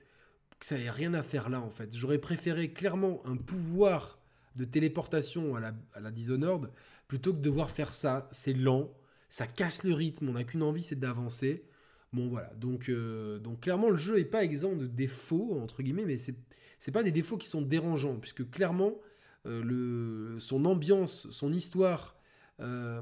[0.59, 1.95] que ça n'ait rien à faire là en fait.
[1.95, 4.19] J'aurais préféré clairement un pouvoir
[4.55, 6.69] de téléportation à la, à la Dishonored
[7.07, 8.27] plutôt que de devoir faire ça.
[8.31, 8.93] C'est lent,
[9.31, 11.63] ça casse le rythme, on n'a qu'une envie, c'est d'avancer.
[12.11, 16.03] Bon voilà, donc, euh, donc clairement le jeu est pas exempt de défauts, entre guillemets,
[16.03, 16.35] mais c'est,
[16.79, 18.99] c'est pas des défauts qui sont dérangeants, puisque clairement
[19.45, 22.17] euh, le, son ambiance, son histoire
[22.59, 23.01] euh,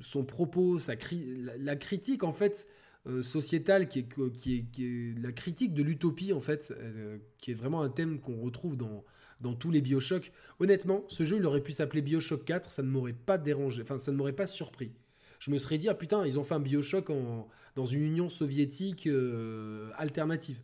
[0.00, 0.78] son propos,
[1.58, 2.66] la, critique en fait
[3.06, 7.54] euh, sociétale qui est, qui, est, la critique de l'utopie en fait, euh, qui est
[7.54, 9.04] vraiment un thème qu'on retrouve dans,
[9.40, 10.32] dans tous les Bioshock.
[10.60, 13.98] Honnêtement, ce jeu il aurait pu s'appeler Bioshock 4, ça ne m'aurait pas dérangé, enfin
[13.98, 14.92] ça ne m'aurait pas surpris.
[15.38, 18.30] Je me serais dit, ah putain, ils ont fait un Bioshock en, dans une Union
[18.30, 19.06] soviétique
[19.98, 20.58] alternative.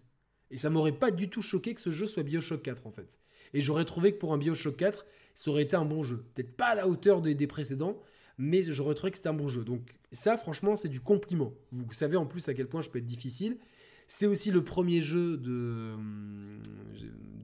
[0.51, 3.19] Et ça m'aurait pas du tout choqué que ce jeu soit Bioshock 4 en fait.
[3.55, 6.25] Et j'aurais trouvé que pour un Bioshock 4, ça aurait été un bon jeu.
[6.35, 8.01] Peut-être pas à la hauteur des, précédents,
[8.39, 9.65] mais j'aurais trouvé que c'était un bon jeu.
[9.65, 11.53] Donc ça, franchement, c'est du compliment.
[11.71, 13.59] Vous savez en plus à quel point je peux être difficile.
[14.07, 15.97] C'est aussi le premier jeu de...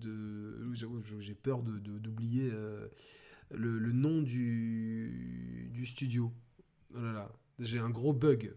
[0.01, 0.73] de
[1.21, 2.89] j'ai peur d'oublier euh,
[3.51, 6.33] le, nom du, du studio.
[6.95, 8.55] Oh là là, j'ai un gros bug.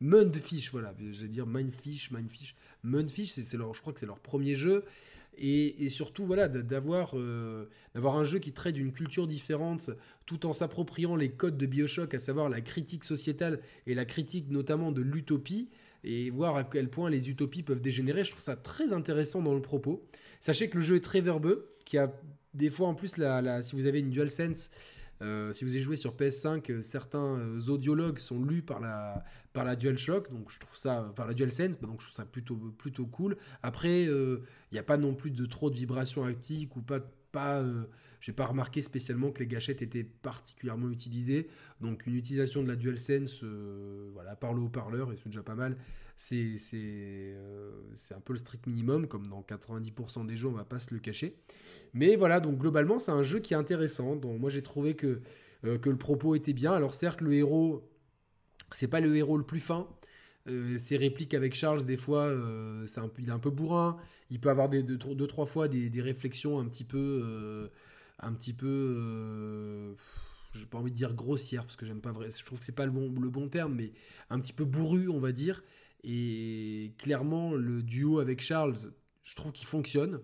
[0.00, 2.54] Mundfish, voilà, j'allais dire Mindfish, Mindfish.
[2.82, 4.84] Mundfish, c'est je crois que c'est leur premier jeu.
[5.36, 9.90] Et, surtout, voilà, euh, d'avoir un jeu qui traite d'une culture différente,
[10.26, 14.50] tout en s'appropriant les codes de Bioshock, à savoir la critique sociétale et la critique
[14.50, 15.68] notamment de l'utopie,
[16.04, 18.24] et voir à quel point les utopies peuvent dégénérer.
[18.24, 20.04] Je trouve ça très intéressant dans le propos.
[20.40, 22.12] Sachez que le jeu est très verbeux, qui a
[22.52, 24.70] des fois en plus, la, si vous avez une DualSense,
[25.22, 29.24] euh, si vous avez joué sur PS5, euh, certains euh, audiologues sont lus par la,
[29.52, 32.56] par la DualShock, donc je trouve ça, par la DualSense, donc je trouve ça plutôt,
[32.56, 33.36] plutôt cool.
[33.62, 34.40] Après, il
[34.72, 37.00] n'y a pas non plus de trop de vibrations actiques ou pas,
[37.32, 37.64] pas
[38.20, 41.48] j'ai pas remarqué spécialement que les gâchettes étaient particulièrement utilisées.
[41.80, 43.44] Donc une utilisation de la DualSense,
[44.12, 45.76] voilà, par le haut-parleur, et c'est déjà pas mal,
[46.16, 50.78] c'est c'est un peu le strict minimum, comme dans 90% des jeux, on va pas
[50.78, 51.36] se le cacher.
[51.94, 54.16] Mais voilà, donc globalement, c'est un jeu qui est intéressant.
[54.16, 55.20] Donc moi, j'ai trouvé que,
[55.64, 56.72] euh, que le propos était bien.
[56.72, 57.88] Alors certes, le héros,
[58.72, 59.88] c'est pas le héros le plus fin.
[60.48, 63.96] Euh, ses répliques avec Charles, des fois, euh, un, il est un peu bourrin.
[64.30, 67.70] Il peut avoir des, deux, trois fois des, réflexions un petit peu,
[68.18, 69.94] un petit peu,
[70.54, 72.28] j'ai pas envie de dire grossière parce que j'aime pas vrai.
[72.36, 73.92] Je trouve que c'est pas le bon, le bon terme, mais
[74.30, 75.62] un petit peu bourru, on va dire.
[76.04, 78.76] Et clairement, le duo avec Charles,
[79.22, 80.20] je trouve qu'il fonctionne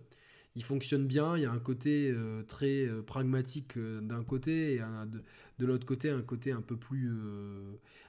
[0.57, 1.37] il fonctionne bien.
[1.37, 4.81] Il y a un côté euh, très euh, pragmatique euh, d'un côté et
[5.59, 7.13] de, l'autre côté un côté un peu plus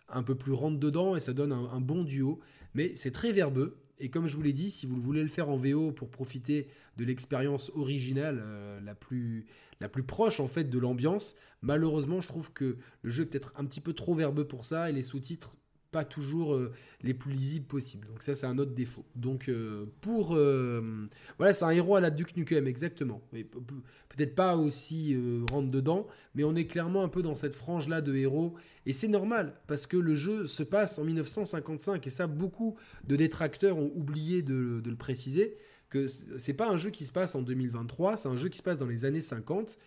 [0.09, 2.39] un peu plus rentre dedans et ça donne un, bon duo.
[2.73, 5.49] Mais c'est très verbeux et comme je vous l'ai dit, si vous voulez le faire
[5.49, 8.43] en VO pour profiter de l'expérience originale
[8.83, 9.45] la plus
[9.79, 13.53] la plus proche en fait de l'ambiance, malheureusement je trouve que le jeu est peut-être
[13.57, 15.55] un petit peu trop verbeux pour ça et les sous-titres
[15.91, 18.07] pas toujours euh, les plus lisibles possibles.
[18.07, 19.05] Donc ça, c'est un autre défaut.
[19.15, 20.35] Donc euh, pour...
[20.35, 21.05] Euh,
[21.37, 23.21] voilà, c'est un héros à la Duke Nukem, exactement.
[23.31, 25.17] Peut-être pas aussi
[25.51, 28.55] rentre dedans, mais on est clairement un peu dans cette frange-là de héros.
[28.85, 33.15] Et c'est normal, parce que le jeu se passe en 1955, et ça, beaucoup de
[33.15, 35.57] détracteurs ont oublié de, de le préciser,
[35.89, 38.63] que c'est pas un jeu qui se passe en 2023, c'est un jeu qui se
[38.63, 39.77] passe dans les années 50.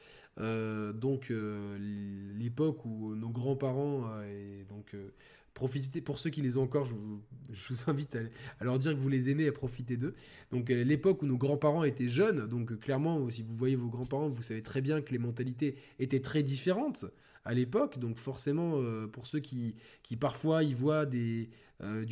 [0.94, 1.32] donc
[1.78, 4.94] l'époque où nos grands-parents et donc
[5.54, 7.20] profitez pour ceux qui les ont encore, je vous,
[7.86, 8.16] invite
[8.60, 10.14] à, leur dire que vous les aimez et à profiter d'eux.
[10.50, 13.88] Donc euh, l'époque où nos grands-parents étaient jeunes, donc euh, clairement, si vous voyez vos
[13.88, 17.06] grands-parents, vous savez très bien que les mentalités étaient très différentes
[17.44, 17.98] à l'époque.
[17.98, 21.48] Donc forcément, euh, pour ceux qui, qui parfois y voient du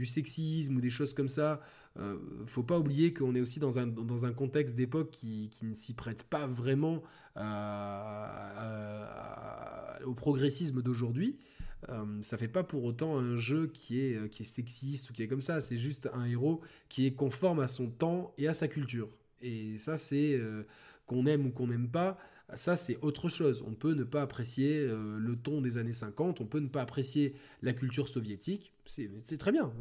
[0.06, 1.60] sexisme ou des choses comme ça,
[1.98, 5.66] euh, faut pas oublier qu'on est aussi dans un, dans un contexte d'époque qui, qui
[5.66, 7.02] ne s'y prête pas vraiment
[10.04, 11.38] au progressisme d'aujourd'hui.
[11.88, 15.12] Euh, ça fait pas pour autant un jeu qui est, euh, qui est sexiste ou
[15.12, 15.60] qui est comme ça.
[15.60, 19.08] C'est juste un héros qui est conforme à son temps et à sa culture.
[19.40, 20.64] Et ça, c'est euh,
[21.06, 22.18] qu'on aime ou qu'on n'aime pas,
[22.56, 23.62] ça c'est autre chose.
[23.66, 26.82] On peut ne pas apprécier euh, le ton des années 50, on peut ne pas
[26.82, 28.72] apprécier la culture soviétique.
[28.84, 29.72] C'est très bien.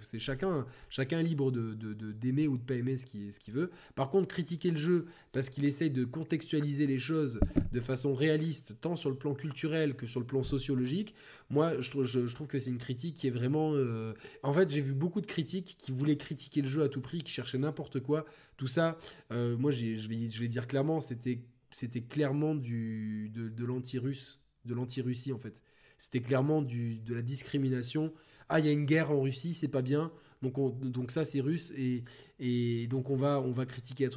[0.00, 3.38] C'est chacun, chacun libre de, de- de- d'aimer ou de pas aimer ce qu'il ce
[3.38, 3.70] qu'il veut.
[3.94, 7.38] Par contre, critiquer le jeu parce qu'il essaye de contextualiser les choses
[7.72, 11.14] de façon réaliste, tant sur le plan culturel que sur le plan sociologique,
[11.48, 13.72] moi je, trouve- que c'est une critique qui est vraiment.
[13.74, 17.00] euh, En fait, j'ai vu beaucoup de critiques qui voulaient critiquer le jeu à tout
[17.00, 18.24] prix, qui cherchaient n'importe quoi.
[18.56, 18.98] Tout ça,
[19.32, 25.32] euh, moi je vais dire clairement, c'était c'était clairement du, de, de l'anti-russe, de l'anti-Russie
[25.32, 25.62] en fait.
[25.98, 28.12] C'était clairement du, de la discrimination.
[28.48, 30.10] Ah, il y a une guerre en Russie, c'est pas bien.
[30.42, 31.72] Donc, on- donc ça, c'est russe.
[31.76, 32.04] Et,
[32.38, 34.08] et donc, on va, on va critiquer.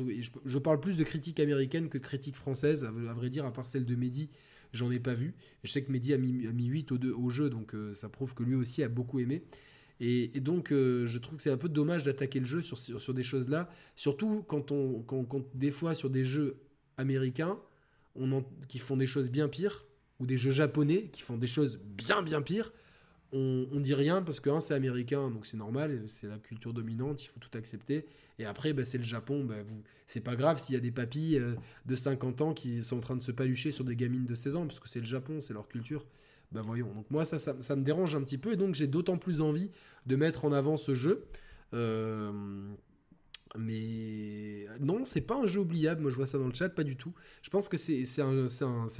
[0.45, 2.85] je, parle plus de critique américaine que de critique française.
[2.85, 4.29] À, vrai dire, à part celle de Mehdi,
[4.71, 5.35] j'en ai pas vu.
[5.63, 7.49] Je sais que Mehdi a mis, a mis 8 au, jeu.
[7.49, 9.43] Donc, euh, ça prouve que lui aussi a beaucoup aimé.
[9.99, 12.99] Et, donc, euh, je trouve que c'est un peu dommage d'attaquer le jeu sur, sur,
[12.99, 13.69] sur des choses-là.
[13.95, 16.57] Surtout quand, on, quand, quand, des fois, sur des jeux
[16.97, 17.57] américains,
[18.67, 19.85] qui font des choses bien pires,
[20.19, 22.71] ou des jeux japonais qui font des choses bien bien pires,
[23.33, 26.71] on, on dit rien parce que un, c'est américain, donc c'est normal, c'est la culture
[26.71, 28.05] dominante, il faut tout accepter.
[28.39, 29.55] Et après, bah, c'est le Japon, bah,
[30.05, 33.01] c'est pas grave s'il y a des papis euh, de 50 ans qui sont en
[33.01, 35.41] train de se palucher sur des gamines de 16 ans, parce que c'est le Japon,
[35.41, 36.05] c'est leur culture.
[36.51, 38.85] Bah voyons, donc moi ça, ça, ça me dérange un petit peu, et donc j'ai
[38.85, 39.71] d'autant plus envie
[40.05, 41.25] de mettre en avant ce jeu.
[41.73, 42.31] Euh,
[43.57, 46.01] mais non, c'est pas un jeu oubliable.
[46.01, 47.13] Moi, je vois ça dans le chat, pas du tout.
[47.41, 48.03] Je pense que c'est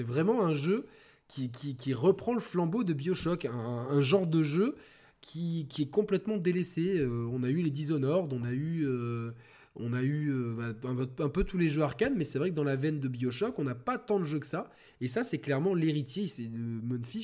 [0.04, 0.86] vraiment un jeu
[1.28, 3.52] qui, qui- reprend le flambeau de Bioshock, un,
[3.90, 4.76] un genre de jeu
[5.22, 6.98] qui, qui est complètement délaissé.
[7.00, 9.32] Euh, on a eu les Dishonored, on a eu, euh,
[9.76, 12.56] on a eu euh, bah, un, peu tous les jeux arcade, mais c'est vrai que
[12.56, 14.70] dans la veine de Bioshock, on n'a pas tant de jeux que ça.
[15.02, 16.28] Et ça, c'est clairement l'héritier.
[16.28, 16.80] C'est euh,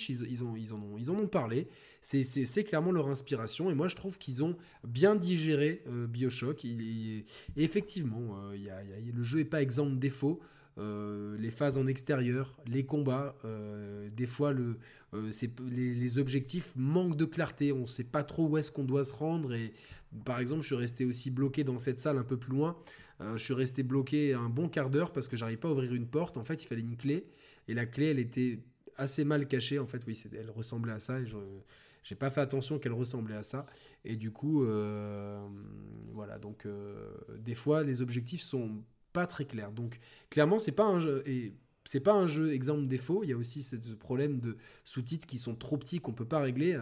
[0.10, 0.44] ils,
[1.14, 1.68] en ont, parlé.
[2.02, 3.70] C'est- clairement leur inspiration.
[3.70, 6.66] Et moi, je trouve qu'ils ont bien digéré euh, Bioshock.
[6.66, 8.58] Et effectivement, euh,
[9.16, 10.40] le jeu n'est pas exempt de défauts.
[10.80, 14.78] Euh, les phases en extérieur, les combats, euh, des fois le,
[15.14, 15.30] euh,
[15.70, 19.14] les, objectifs manquent de clarté, on ne sait pas trop où est-ce qu'on doit se
[19.14, 19.74] rendre et
[20.24, 22.78] par exemple je suis resté aussi bloqué dans cette salle un peu plus loin,
[23.22, 25.94] Euh, je suis resté bloqué un bon quart d'heure parce que j'arrivais pas à ouvrir
[25.94, 27.26] une porte, en fait il fallait une clé
[27.68, 28.60] et la clé elle était
[28.96, 29.80] assez mal cachée.
[29.80, 31.36] En fait, oui elle ressemblait à ça et je
[32.04, 33.66] j'ai pas fait attention qu'elle ressemblait à ça.
[34.06, 34.64] Et du coup
[36.14, 36.40] voilà.
[36.40, 36.66] Donc
[37.38, 38.84] des fois les objectifs sont
[39.20, 41.54] pas très clairs donc clairement c'est pas un jeu et
[41.86, 43.24] c'est pas un jeu exemple défaut.
[43.24, 46.40] Il y a aussi ce problème de sous-titres qui sont trop petits qu'on peut pas
[46.40, 46.80] régler.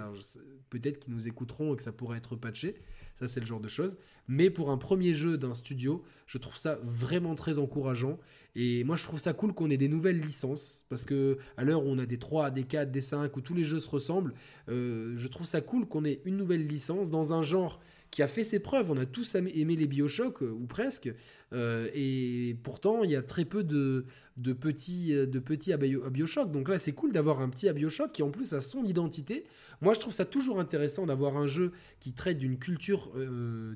[0.69, 2.75] Peut-être qu'ils nous écouteront et que ça pourrait être patché.
[3.15, 3.95] Ça c'est le genre de choses.
[4.27, 8.19] Mais pour un premier jeu d'un studio je trouve ça vraiment très encourageant.
[8.55, 10.83] Et moi je trouve ça cool qu'on ait des nouvelles licences.
[10.89, 13.53] Parce que à l'heure où on a des 3 des 4 des 5 où tous
[13.53, 14.33] les jeux se ressemblent
[14.67, 17.79] euh, je trouve ça cool qu'on ait une nouvelle licence dans un genre
[18.11, 18.91] qui a fait ses preuves.
[18.91, 21.13] On a tous aimé les Bioshock, euh, ou presque.
[21.53, 24.05] Euh, et pourtant, il y a très peu de,
[24.53, 26.51] petits, euh, de petits à, Bio- Bioshock.
[26.51, 29.45] Donc là, c'est cool d'avoir un petit à Bioshock qui, en plus, a son identité.
[29.81, 33.11] Moi, je trouve ça toujours intéressant d'avoir un jeu qui traite d'une culture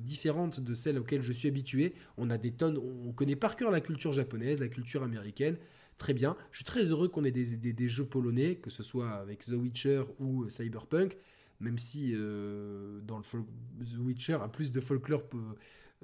[0.02, 1.94] différente de celle auquel je suis habitué.
[2.16, 5.58] On a des tonnes, on on connaît par cœur la culture japonaise, la culture américaine.
[5.98, 6.34] Très bien.
[6.50, 10.04] Je suis très heureux qu'on ait des, jeux polonais, que ce soit avec The Witcher
[10.18, 11.16] ou Cyberpunk,
[11.62, 13.44] même si euh, dans le fol-
[13.80, 15.54] The Witcher a plus de folklore euh,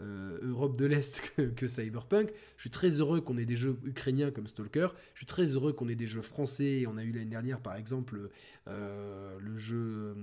[0.00, 1.20] euh, Europe de l'Est
[1.56, 2.30] que, Cyberpunk.
[2.56, 4.88] Je suis très heureux qu'on ait des jeux ukrainiens comme Stalker.
[5.14, 6.84] Je suis très heureux qu'on ait des jeux français.
[6.86, 8.30] On a eu l'année dernière, par exemple,
[8.66, 10.14] le jeu.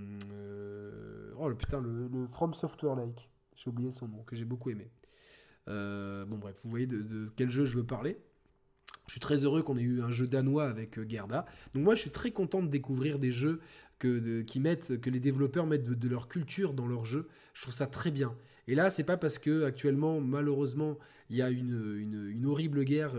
[1.37, 3.29] oh le putain, le, From Software Like.
[3.57, 4.89] J'ai oublié son nom, que j'ai beaucoup aimé.
[5.67, 8.17] Bon, bref, vous voyez de, de quel jeu je veux parler.
[9.07, 11.45] Je suis très heureux qu'on ait eu un jeu danois avec Gerda.
[11.73, 13.59] Donc moi, je suis très content de découvrir des jeux
[14.05, 17.27] que, mettent, que les développeurs mettent de, leur culture dans leurs jeux.
[17.53, 18.35] Je trouve ça très bien.
[18.67, 20.97] Et là, c'est pas parce que actuellement, malheureusement,
[21.29, 23.13] il y a une, horrible guerre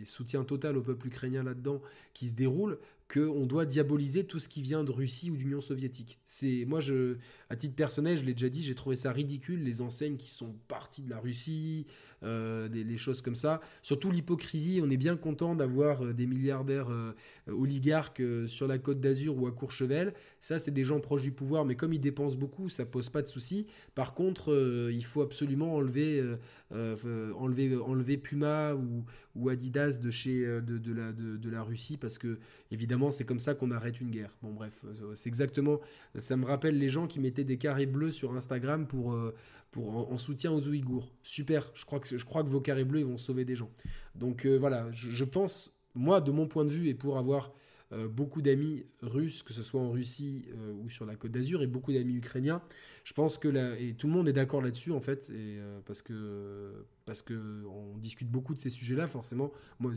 [0.00, 1.80] et soutien total au peuple ukrainien là-dedans
[2.14, 2.78] qui se déroule,
[3.12, 6.18] qu'on doit diaboliser tout ce qui vient de Russie ou d'Union soviétique.
[6.24, 7.16] C'est moi, je,
[7.48, 10.54] à titre personnel, je l'ai déjà dit, j'ai trouvé ça ridicule les enseignes qui sont
[10.68, 11.86] parties de la Russie,
[12.22, 13.60] euh, des, choses comme ça.
[13.82, 14.80] Surtout l'hypocrisie.
[14.82, 17.14] On est bien content d'avoir euh, des milliardaires euh,
[17.48, 20.12] oligarques sur la Côte d'Azur ou à Courchevel.
[20.40, 23.22] Ça, c'est des gens proches du pouvoir, mais comme ils dépensent beaucoup, ça pose pas
[23.22, 23.66] de souci.
[23.94, 26.22] Par contre, il faut absolument enlever,
[26.70, 32.38] enlever, enlever Puma ou, Adidas de chez de, la, de la Russie parce que
[32.70, 34.36] évidemment c'est comme ça qu'on arrête une guerre.
[34.42, 35.80] Bon, bref, euh, c'est exactement.
[36.16, 39.34] Ça me rappelle les gens qui mettaient des carrés bleus sur Instagram pour, euh,
[39.70, 41.12] pour en, soutien aux Ouïghours.
[41.22, 43.70] Super, je crois, que, je crois que vos carrés bleus ils vont sauver des gens.
[44.14, 47.52] Donc euh, voilà, je, pense, moi, de mon point de vue, et pour avoir
[48.08, 50.44] beaucoup d'amis russes, que ce soit en Russie
[50.80, 52.62] ou sur la Côte d'Azur, et beaucoup d'amis ukrainiens,
[53.02, 53.48] je pense que
[53.80, 55.32] et tout le monde est d'accord là-dessus en fait,
[55.86, 57.64] parce que parce que
[57.98, 59.50] discute beaucoup de ces sujets-là, forcément.
[59.80, 59.92] Moi,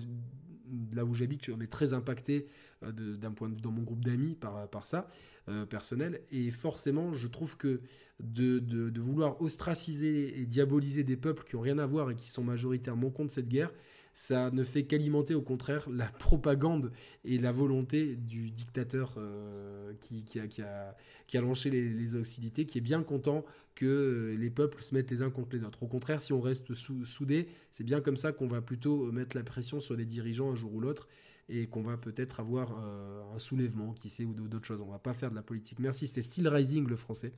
[0.94, 2.48] là où j'habite, on est très impacté
[2.84, 5.08] euh, d'un point de vue dans mon groupe d'amis par, par ça,
[5.50, 6.22] euh, personnel.
[6.32, 7.82] Et forcément, je trouve que
[8.20, 12.30] de, de, vouloir ostraciser et diaboliser des peuples qui n'ont rien à voir et qui
[12.30, 13.74] sont majoritairement contre cette guerre,
[14.14, 16.92] ça ne fait qu'alimenter au contraire la propagande
[17.26, 20.96] et la volonté du dictateur euh, qui, qui, a, qui, a,
[21.28, 23.44] qui, a, lancé les, les, hostilités, qui est bien content
[23.76, 25.82] que les peuples se mettent les uns contre les autres.
[25.84, 29.44] Au contraire, si on reste soudés, c'est bien comme ça qu'on va plutôt mettre la
[29.44, 31.08] pression sur les dirigeants un jour ou l'autre
[31.50, 34.82] et qu'on va peut-être avoir euh, un soulèvement, qui sait, ou d'autres choses.
[34.82, 35.80] On va pas faire de la politique.
[35.80, 37.34] Merci, c'était Steel Rising le français.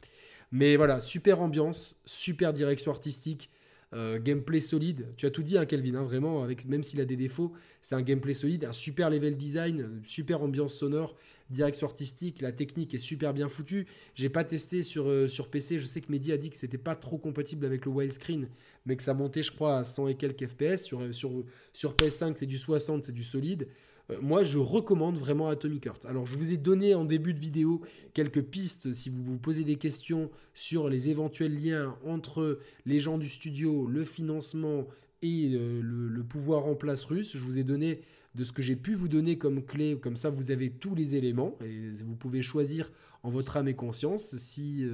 [0.52, 3.50] Mais voilà, super ambiance, super direction artistique,
[3.94, 5.08] euh, gameplay solide.
[5.18, 7.96] Tu as tout dit, hein, Kelvin, hein, vraiment, avec, même s'il a des défauts, c'est
[7.96, 11.16] un gameplay solide, un super level design, super ambiance sonore,
[11.50, 13.88] direction artistique, la technique est super bien foutue.
[14.16, 16.78] J'ai pas testé sur, euh, sur PC, je sais que Mehdi a dit que c'était
[16.78, 18.48] pas trop compatible avec le widescreen,
[18.86, 20.84] mais que ça montait, je crois, à 100 et quelques FPS.
[20.84, 21.44] Sur, sur,
[21.74, 23.68] sur PS5, c'est du 60, c'est du solide.
[24.12, 26.06] Euh, moi, je recommande vraiment Atomic Heart.
[26.06, 27.82] Alors, je vous ai donné en début de vidéo
[28.14, 33.18] quelques pistes si vous vous posez des questions sur les éventuels liens entre les gens
[33.18, 34.88] du studio, le financement
[35.22, 37.36] et euh, le, pouvoir en place russe.
[37.36, 38.02] Je vous ai donné
[38.36, 41.16] de ce que j'ai pu vous donner comme clé, comme ça vous avez tous les
[41.16, 42.92] éléments et vous pouvez choisir
[43.24, 44.86] en votre âme et conscience si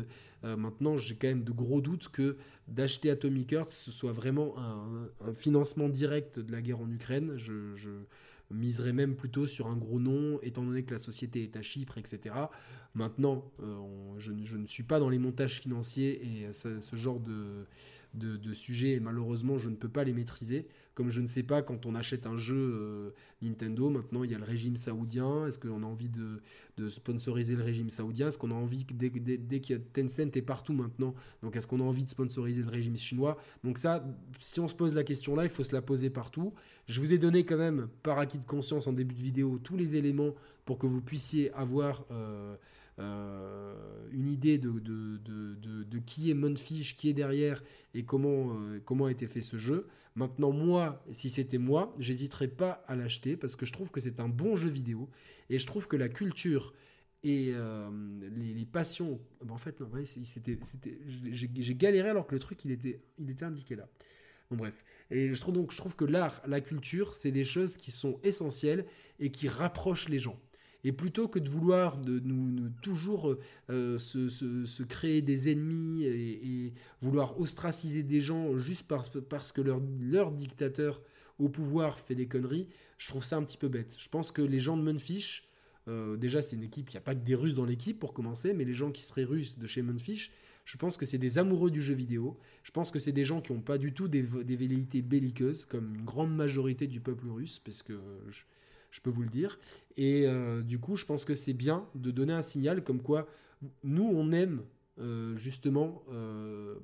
[0.44, 2.38] euh, maintenant j'ai quand même de gros doutes que
[2.68, 7.34] d'acheter Atomic Heart ce soit vraiment un, financement direct de la guerre en Ukraine.
[7.36, 7.89] je,
[8.54, 11.98] miserait même plutôt sur un gros nom, étant donné que la société est à Chypre,
[11.98, 12.36] etc.
[12.96, 13.80] Maintenant, euh,
[14.18, 17.66] je, ne suis pas dans les montages financiers et ce genre de,
[18.14, 20.68] de, sujets, malheureusement, je ne peux pas les maîtriser.
[20.93, 24.36] Comme je ne sais pas, quand on achète un jeu euh, Nintendo, maintenant, il y
[24.36, 25.47] a le régime saoudien.
[25.47, 26.41] Est-ce qu'on a envie de,
[26.89, 28.28] sponsoriser le régime saoudien?
[28.28, 31.55] Est-ce qu'on a envie, dès, dès, dès qu'il y a Tencent est partout maintenant, donc
[31.55, 33.38] est-ce qu'on a envie de sponsoriser le régime chinois?
[33.64, 34.03] Donc ça,
[34.39, 36.53] si on se pose la question là, il faut se la poser partout.
[36.88, 39.78] Je vous ai donné quand même, par acquis de conscience en début de vidéo, tous
[39.78, 40.34] les éléments
[40.66, 42.05] pour que vous puissiez avoir...
[42.12, 42.55] Euh,
[43.00, 43.74] euh,
[44.12, 47.64] une idée de, de, qui est Monfish, qui est derrière
[47.94, 49.88] et comment, euh, comment a été fait ce jeu.
[50.16, 54.20] Maintenant, moi, si c'était moi, j'hésiterais pas à l'acheter parce que je trouve que c'est
[54.20, 55.10] un bon jeu vidéo
[55.50, 56.74] et je trouve que la culture
[57.24, 57.89] et euh,
[58.36, 59.20] les, passions.
[59.48, 60.58] en fait, non, c'était,
[61.32, 63.88] j'ai, galéré alors que le truc il était, il était indiqué là.
[64.50, 64.84] Bon, bref.
[65.12, 68.20] Et je trouve donc je trouve que l'art, la culture, c'est des choses qui sont
[68.24, 68.86] essentielles
[69.20, 70.39] et qui rapprochent les gens.
[70.84, 73.36] Et plutôt que de vouloir de nous, toujours
[73.70, 79.82] euh, se, créer des ennemis et, vouloir ostraciser des gens juste parce, parce que leur,
[80.00, 81.02] leur dictateur
[81.40, 82.68] au pouvoir fait des conneries,
[82.98, 83.96] je trouve ça un petit peu bête.
[84.00, 85.48] Je pense que les gens de Munfish,
[85.88, 88.14] euh, déjà c'est une équipe, il n'y a pas que des Russes dans l'équipe pour
[88.14, 90.32] commencer, mais les gens qui seraient Russes de chez Munfish,
[90.66, 92.38] je pense que c'est des amoureux du jeu vidéo.
[92.64, 95.66] Je pense que c'est des gens qui n'ont pas du tout des, des velléités belliqueuses,
[95.66, 98.00] comme une grande majorité du peuple russe, parce que
[99.00, 99.58] peux vous le dire.
[99.96, 103.28] Et euh, du coup, je pense que c'est bien de donner un signal comme quoi
[103.84, 104.64] nous, on aime
[105.00, 106.76] euh, justement, euh,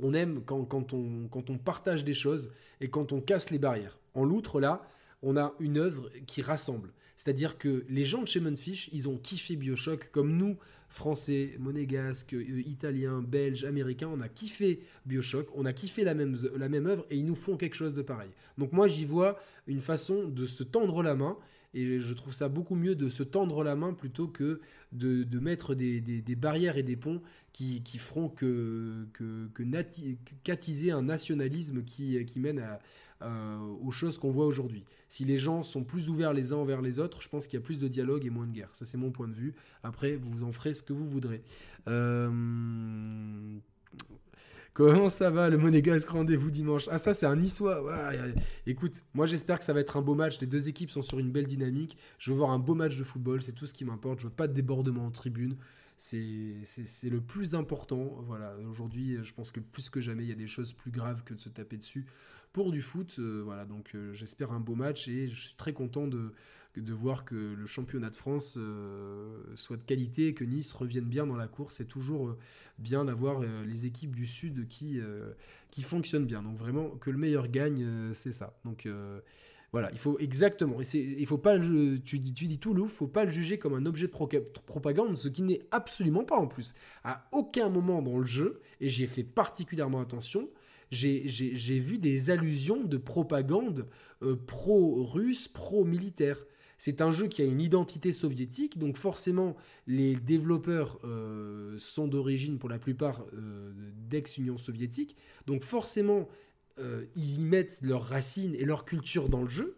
[0.00, 2.50] on aime quand, quand, on, quand on partage des choses
[2.80, 3.98] et quand on casse les barrières.
[4.14, 4.88] En l'outre, là,
[5.22, 6.92] on a une œuvre qui rassemble.
[7.16, 10.56] C'est-à-dire que les gens de chez Munfish, ils ont kiffé Bioshock comme nous,
[10.92, 12.36] Français, Monégasques,
[12.66, 17.06] Italiens, Belges, Américains, on a kiffé Bioshock, on a kiffé la même, la même œuvre
[17.08, 18.28] et ils nous font quelque chose de pareil.
[18.58, 21.38] Donc moi j'y vois une façon de se tendre la main
[21.72, 24.60] et je trouve ça beaucoup mieux de se tendre la main plutôt que
[24.92, 27.22] de, mettre des, barrières et des ponts
[27.54, 29.48] qui, feront que, que,
[30.44, 32.80] qu'attiser un nationalisme qui mène à,
[33.82, 34.84] aux choses qu'on voit aujourd'hui.
[35.08, 37.62] Si les gens sont plus ouverts les uns envers les autres, je pense qu'il y
[37.62, 38.70] a plus de dialogue et moins de guerre.
[38.72, 39.54] Ça, c'est mon point de vue.
[39.82, 41.42] Après, vous en ferez ce que vous voudrez.
[41.88, 42.30] Euh,
[44.74, 46.88] Comment ça va le Monégasque rendez-vous dimanche?
[46.90, 47.84] Ah ça c'est un niçois.
[48.66, 50.40] écoute, moi j'espère que ça va être un beau match.
[50.40, 51.98] Les deux équipes sont sur une belle dynamique.
[52.18, 54.20] Je veux voir un beau match de football, c'est tout ce qui m'importe.
[54.20, 55.56] Je veux pas de débordement en tribune.
[55.98, 56.56] C'est
[57.04, 58.16] le plus important.
[58.26, 61.22] Voilà, aujourd'hui, je pense que plus que jamais, il y a des choses plus graves
[61.22, 62.06] que de se taper dessus
[62.52, 63.16] pour du foot.
[63.18, 66.32] Euh, voilà, donc euh, j'espère un beau match et je suis très content de,
[66.76, 71.06] de voir que le championnat de France euh, soit de qualité et que Nice revienne
[71.06, 71.76] bien dans la course.
[71.76, 72.36] C'est toujours
[72.78, 75.00] bien d'avoir les équipes du Sud qui,
[75.70, 76.42] qui fonctionnent bien.
[76.42, 78.58] Donc vraiment, que le meilleur gagne, c'est ça.
[78.64, 78.88] Donc
[79.72, 80.80] voilà, il faut exactement.
[80.80, 83.86] Et il faut pas tu, tu dis tout il faut pas le juger comme un
[83.86, 84.12] objet de
[84.66, 86.74] propagande, ce qui n'est absolument pas en plus.
[87.04, 90.48] À aucun moment dans le jeu, et j'ai fait particulièrement attention,
[90.92, 93.88] j'ai vu des allusions de propagande
[94.22, 96.44] euh, pro-russe, pro-militaire.
[96.76, 102.58] C'est un jeu qui a une identité soviétique, donc forcément les développeurs euh, sont d'origine
[102.58, 105.16] pour la plupart euh, d'ex-Union soviétique,
[105.46, 106.28] donc forcément
[107.14, 109.76] ils y mettent leurs racines et leur culture dans le jeu,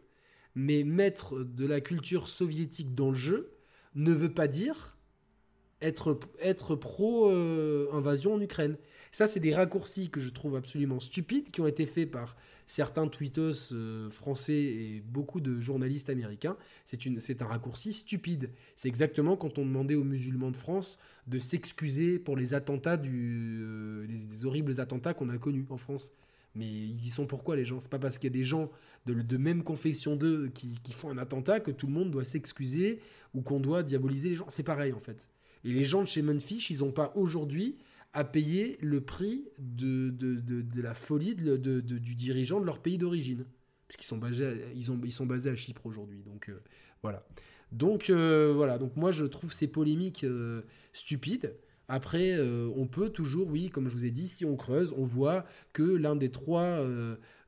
[0.55, 3.51] mais mettre de la culture soviétique dans le jeu
[3.97, 4.97] ne veut pas dire
[5.85, 8.77] être, être pro-invasion en Ukraine.
[9.15, 12.35] Ça, c'est des raccourcis que je trouve absolument stupides, qui ont été faits par
[12.67, 16.57] certains tweetos euh, français et beaucoup de journalistes américains.
[16.85, 18.51] C'est un raccourci stupide.
[18.75, 23.61] C'est exactement quand on demandait aux musulmans de France de s'excuser pour les attentats, du,
[23.63, 26.13] euh, les, horribles attentats qu'on a connus en France.
[26.57, 27.79] Mais ils y sont pourquoi les gens?
[27.79, 28.69] C'est pas parce qu'il y a des gens
[29.07, 32.99] de, même confession d'eux qui, qui, font un attentat que tout le monde doit s'excuser
[33.33, 34.47] ou qu'on doit diaboliser les gens.
[34.49, 35.29] C'est pareil en fait.
[35.65, 37.79] Et les gens de chez Munfish, ils n'ont pas aujourd'hui
[38.13, 43.45] à payer le prix de, de, la folie du dirigeant de leur pays d'origine.
[43.89, 46.23] Puisqu'ils sont basés ils, ont, ils sont basés à Chypre aujourd'hui.
[46.23, 46.61] Donc euh,
[47.03, 47.27] voilà.
[47.73, 48.79] Donc euh, voilà.
[48.79, 50.63] Donc moi je trouve ces polémiques euh,
[50.93, 51.55] stupides.
[51.89, 52.39] Après,
[52.77, 55.83] on peut toujours, oui, comme je vous ai dit, si on creuse, on voit que
[55.83, 56.85] l'un des trois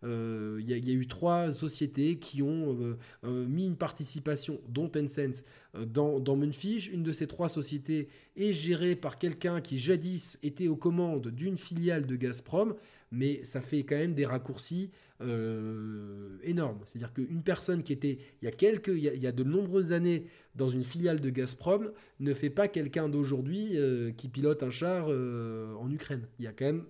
[0.03, 5.43] il y, a eu trois sociétés qui ont mis une participation, dont Tencent,
[5.75, 6.89] dans, dans Munfish.
[6.89, 11.57] Une de ces trois sociétés est gérée par quelqu'un qui jadis était aux commandes d'une
[11.57, 12.75] filiale de Gazprom,
[13.11, 14.91] mais ça fait quand même des raccourcis
[15.23, 16.81] euh, énormes.
[16.85, 20.27] C'est-à-dire qu'une personne qui était il y, a quelques, il, y a, de nombreuses années
[20.55, 25.07] dans une filiale de Gazprom ne fait pas quelqu'un d'aujourd'hui euh, qui pilote un char
[25.09, 26.27] euh, en Ukraine.
[26.39, 26.85] Il y a quand même...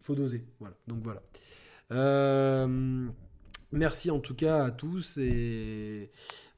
[0.00, 0.44] faut doser.
[0.58, 0.76] Voilà.
[0.86, 2.68] Donc voilà.
[3.72, 6.10] merci en tout cas à tous et...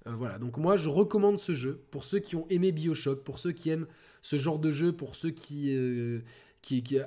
[0.06, 3.52] Voilà, donc moi je recommande ce jeu pour ceux qui ont aimé Bioshock, pour ceux
[3.52, 3.86] qui aiment
[4.22, 5.70] ce genre de jeu, pour ceux qui,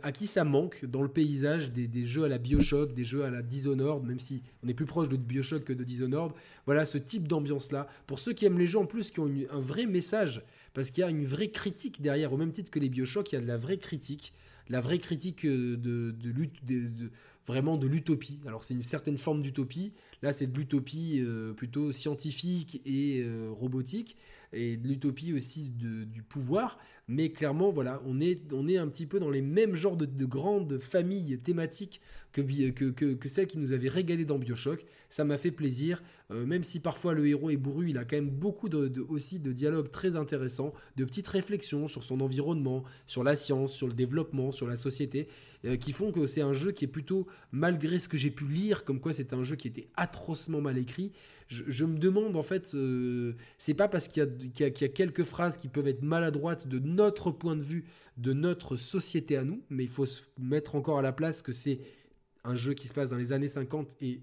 [0.03, 3.29] à qui ça manque dans le paysage des, jeux à la Bioshock, des jeux à
[3.29, 6.33] la Dishonored, même si on est plus proche de Bioshock que de Dishonored.
[6.65, 7.87] Voilà ce type d'ambiance-là.
[8.07, 10.43] Pour ceux qui aiment les jeux en plus qui ont un vrai message,
[10.73, 13.35] parce qu'il y a une vraie critique derrière, au même titre que les Bioshock, il
[13.35, 14.33] y a de la vraie critique
[14.71, 17.11] la vraie critique euh, de, de,
[17.45, 18.39] vraiment de l'utopie.
[18.47, 19.91] Alors c'est une certaine forme d'utopie.
[20.21, 24.17] Là c'est de l'utopie euh, plutôt scientifique et euh, robotique
[24.53, 26.77] et de l'utopie aussi du pouvoir.
[27.07, 30.25] Mais clairement voilà, on est, on est un petit peu dans les mêmes genres de,
[30.25, 32.01] grandes familles thématiques
[32.33, 34.85] que, que, que, celles qui nous avaient régalé dans Bioshock.
[35.09, 38.29] Ça m'a fait plaisir, même si parfois le héros est bourru, il a quand même
[38.29, 43.37] beaucoup de, aussi de dialogues très intéressants, de petites réflexions sur son environnement, sur la
[43.37, 45.27] science, sur le développement, sur la société,
[45.65, 48.45] euh, qui font que c'est un jeu qui est plutôt, malgré ce que j'ai pu
[48.45, 51.13] lire, comme quoi c'est un jeu qui était atrocement mal écrit,
[51.47, 54.23] je, me demande en fait, euh, c'est pas parce qu'il
[54.59, 57.85] y, a quelques phrases qui peuvent être maladroites de notre point de vue,
[58.17, 61.51] de notre société à nous, mais il faut se mettre encore à la place que
[61.51, 61.79] c'est
[62.43, 64.21] un jeu qui se passe dans les années 50 et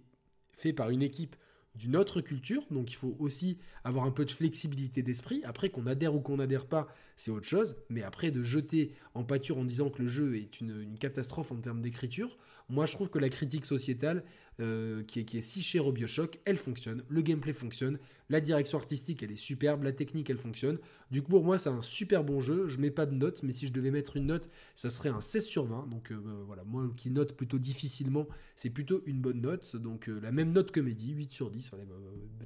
[0.53, 1.37] fait par une équipe
[1.75, 5.43] d'une autre culture, donc il faut aussi avoir un peu de flexibilité d'esprit.
[5.45, 7.77] Après, qu'on adhère ou qu'on n'adhère pas, c'est autre chose.
[7.91, 11.57] Mais après, de jeter en pâture en disant que le jeu est une, catastrophe en
[11.57, 12.39] termes d'écriture,
[12.69, 14.25] moi je trouve que la critique sociétale,
[14.61, 17.99] euh, qui, est, si chère au Bioshock, elle fonctionne, le gameplay fonctionne,
[18.29, 20.79] la direction artistique elle est superbe, la technique elle fonctionne.
[21.11, 22.69] Du coup, pour moi, c'est un super bon jeu.
[22.69, 25.21] Je mets pas de note, mais si je devais mettre une note, ça serait un
[25.21, 25.89] 16 sur 20.
[25.89, 29.77] Donc euh, voilà, moi qui note plutôt difficilement, c'est plutôt une bonne note.
[29.77, 31.71] Donc euh, la même note que Mehdi, 8 sur 10.
[31.73, 31.85] Allez,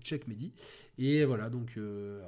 [0.01, 0.53] check Mehdi.
[0.99, 1.79] Et voilà, donc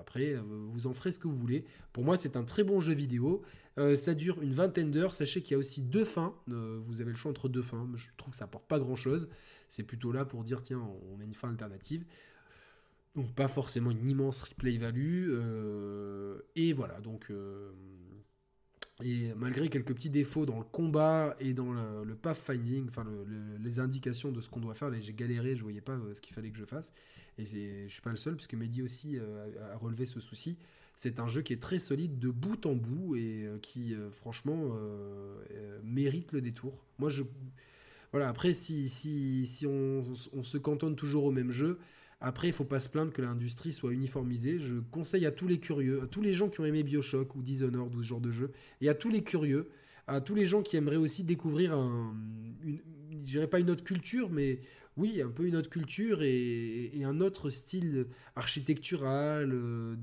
[0.00, 0.34] après,
[0.72, 1.66] vous en ferez ce que vous voulez.
[1.92, 3.42] Pour moi, c'est un très bon jeu vidéo.
[3.78, 5.14] Euh, ça dure une vingtaine d'heures.
[5.14, 6.34] Sachez qu'il y a aussi deux fins.
[6.50, 7.88] Euh, vous avez le choix entre deux fins.
[7.96, 9.28] Je trouve que ça apporte pas grand chose.
[9.68, 12.04] C'est plutôt là pour dire tiens, on a une fin alternative.
[13.16, 15.30] Donc pas forcément une immense replay value.
[15.30, 17.32] Euh, et voilà, donc
[19.02, 23.06] Et malgré quelques petits défauts dans le combat et dans le, pathfinding, enfin
[23.60, 26.50] les indications de ce qu'on doit faire, j'ai galéré, je voyais pas ce qu'il fallait
[26.50, 26.92] que je fasse.
[27.38, 30.56] Et je suis pas le seul, puisque Mehdi aussi a relevé ce souci.
[30.96, 34.76] C'est un jeu qui est très solide de bout en bout et qui, franchement,
[35.82, 36.84] mérite le détour.
[36.98, 37.24] Moi, je
[38.14, 41.80] voilà, après, si, si, si on, se cantonne toujours au même jeu,
[42.20, 44.60] après, il faut pas se plaindre que l'industrie soit uniformisée.
[44.60, 47.42] Je conseille à tous les curieux, à tous les gens qui ont aimé Bioshock ou
[47.42, 49.68] Dishonored ou ce genre de jeu, et à tous les curieux,
[50.06, 52.14] à tous les gens qui aimeraient aussi découvrir un,
[52.62, 54.60] une, pas une autre culture, mais
[54.96, 59.96] oui, un peu une autre culture et, un autre style architectural, euh,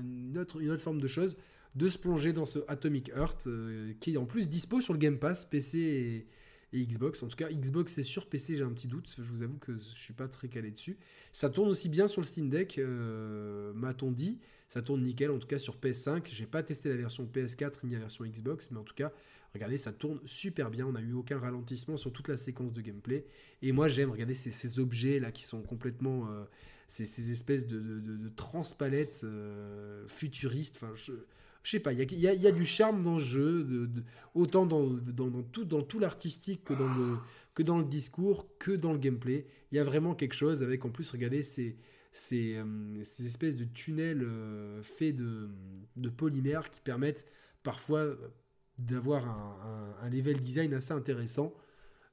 [0.00, 1.36] une, autre, forme de choses,
[1.74, 4.98] de se plonger dans ce Atomic Heart, euh, qui est en plus dispo sur le
[4.98, 6.26] Game Pass, PC
[6.72, 7.22] et Xbox.
[7.22, 9.12] En tout cas, Xbox c'est sur PC, j'ai un petit doute.
[9.16, 10.96] Je vous avoue que je suis pas très calé dessus.
[11.32, 14.38] Ça tourne aussi bien sur le Steam Deck, euh, m'a-t-on dit.
[14.68, 16.28] Ça tourne nickel, en tout cas sur PS5.
[16.30, 19.12] J'ai pas testé la version PS4 ni la version Xbox, mais en tout cas,
[19.54, 20.86] regardez, ça tourne super bien.
[20.86, 23.24] On n'a eu aucun ralentissement sur toute la séquence de gameplay.
[23.62, 26.28] Et moi, j'aime, regardez, ces, objets là qui sont complètement.
[26.30, 26.44] Euh,
[26.88, 30.76] ces, espèces de, transpalettes euh, futuristes.
[30.76, 31.12] Enfin, je
[31.62, 33.90] je sais pas, il y, a, du charme dans le jeu,
[34.34, 34.96] autant dans,
[35.42, 36.72] tout, l'artistique que,
[37.62, 39.46] dans le, discours, que dans le gameplay.
[39.70, 41.76] Il y a vraiment quelque chose avec, en plus, regardez, ces,
[42.32, 44.26] euh, ces espèces de tunnels
[44.80, 45.50] faits de,
[45.96, 47.26] de polymère qui permettent
[47.62, 48.16] parfois
[48.80, 49.28] d'avoir
[50.02, 51.54] un, level design assez intéressant.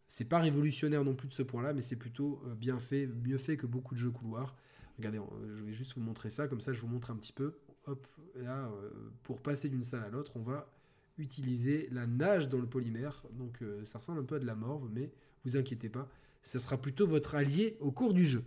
[0.08, 3.38] C'est pas révolutionnaire non plus de ce point-là, mais c'est plutôt euh, bien fait, mieux
[3.38, 4.56] fait que beaucoup de jeux couloirs.
[4.98, 5.20] Regardez,
[5.58, 8.06] je vais juste vous montrer ça, comme ça je vous montre un petit peu hop,
[8.36, 8.90] là, euh,
[9.24, 10.70] pour passer d'une salle à l'autre, on va
[11.18, 13.24] utiliser la nage dans le polymère.
[13.34, 15.12] Donc euh, ça ressemble un peu à de la morve, mais
[15.46, 16.10] vous inquiétez pas,
[16.42, 18.44] ça sera plutôt votre allié au cours du jeu.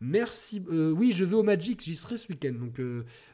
[0.00, 0.64] Merci.
[0.68, 2.52] Oui, je vais au Magic, j'y serai ce week-end.
[2.52, 2.80] Donc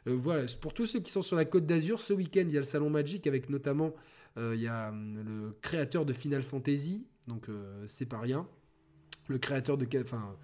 [0.05, 2.61] voilà, pour tous ceux qui sont sur la côte d'Azur, ce week-end, il y a
[2.61, 3.95] le salon Magic avec notamment
[4.37, 7.49] il y a hum, le créateur de Final Fantasy, donc
[7.87, 8.47] c'est pas rien.
[9.29, 9.87] Le créateur de.
[10.03, 10.37] Enfin,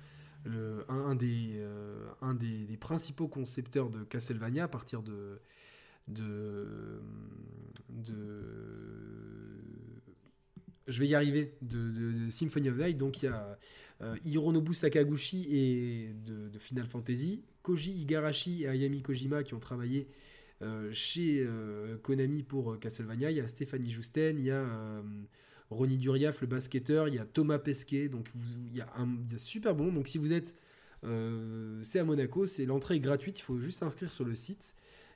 [0.88, 5.40] un, des, euh, des, principaux concepteurs de Castlevania à partir de,
[6.08, 7.00] de,
[10.88, 12.98] je vais y arriver, de, Symphony of Night.
[12.98, 13.58] Donc il y a
[14.02, 20.08] euh, Hironobu Sakaguchi et de, Final Fantasy, Koji Igarashi et Ayami Kojima qui ont travaillé
[20.08, 20.12] euh,
[20.92, 21.46] chez
[22.02, 23.30] Konami pour Castlevania.
[23.30, 24.64] Il y a Stéphanie Justen, il y a
[25.72, 28.28] Ronny Duriaf, le basketteur, il y a Thomas Pesquet, donc
[28.70, 29.92] il, y a un, super bon.
[29.92, 30.54] Donc si vous êtes,
[31.04, 34.74] euh, c'est à Monaco, c'est l'entrée est gratuite, il faut juste s'inscrire sur le site.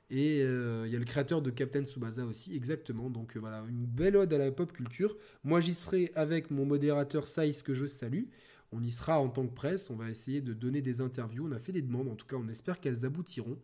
[0.09, 3.09] Et euh, il y a le créateur de Captain Tsubasa aussi, exactement.
[3.09, 5.17] Donc euh, voilà, une belle ode à la pop culture.
[5.43, 8.23] Moi j'y serai avec mon modérateur Saïs que je salue.
[8.71, 11.47] On y sera en tant que presse, on va essayer de donner des interviews.
[11.47, 13.57] On a fait des demandes, en tout cas on espère qu'elles aboutiront.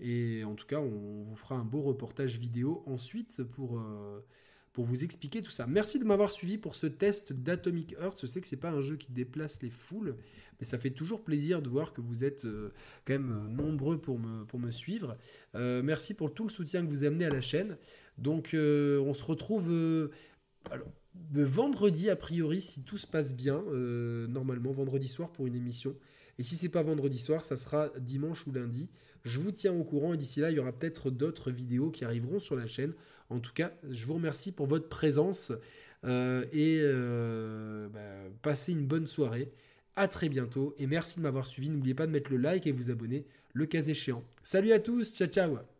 [0.00, 3.80] Et en tout cas on vous fera un beau reportage vidéo ensuite pour
[4.74, 5.66] pour vous expliquer tout ça.
[5.68, 8.18] Merci de m'avoir suivi pour ce test d'Atomic Heart.
[8.20, 10.16] Je sais que c'est pas un jeu qui déplace les foules,
[10.58, 12.72] mais ça fait toujours plaisir de voir que vous êtes euh,
[13.04, 15.16] quand même euh, nombreux pour me, pour me suivre.
[15.54, 17.78] Euh, merci pour tout le soutien que vous amenez à la chaîne.
[18.18, 19.68] Donc on se retrouve
[20.70, 20.88] alors,
[21.30, 23.62] vendredi a priori si tout se passe bien,
[24.28, 25.96] normalement vendredi soir pour une émission.
[26.38, 28.88] Et si c'est pas vendredi soir, ça sera dimanche ou lundi.
[29.24, 32.04] Je vous tiens au courant et d'ici là, il y aura peut-être d'autres vidéos qui
[32.04, 32.92] arriveront sur la chaîne.
[33.30, 35.52] En tout cas, je vous remercie pour votre présence
[36.04, 39.50] euh, et euh, bah, passez une bonne soirée.
[39.96, 41.70] À très bientôt et merci de m'avoir suivi.
[41.70, 44.22] N'oubliez pas de mettre le like et vous abonner le cas échéant.
[44.42, 45.73] Salut à tous, ciao ciao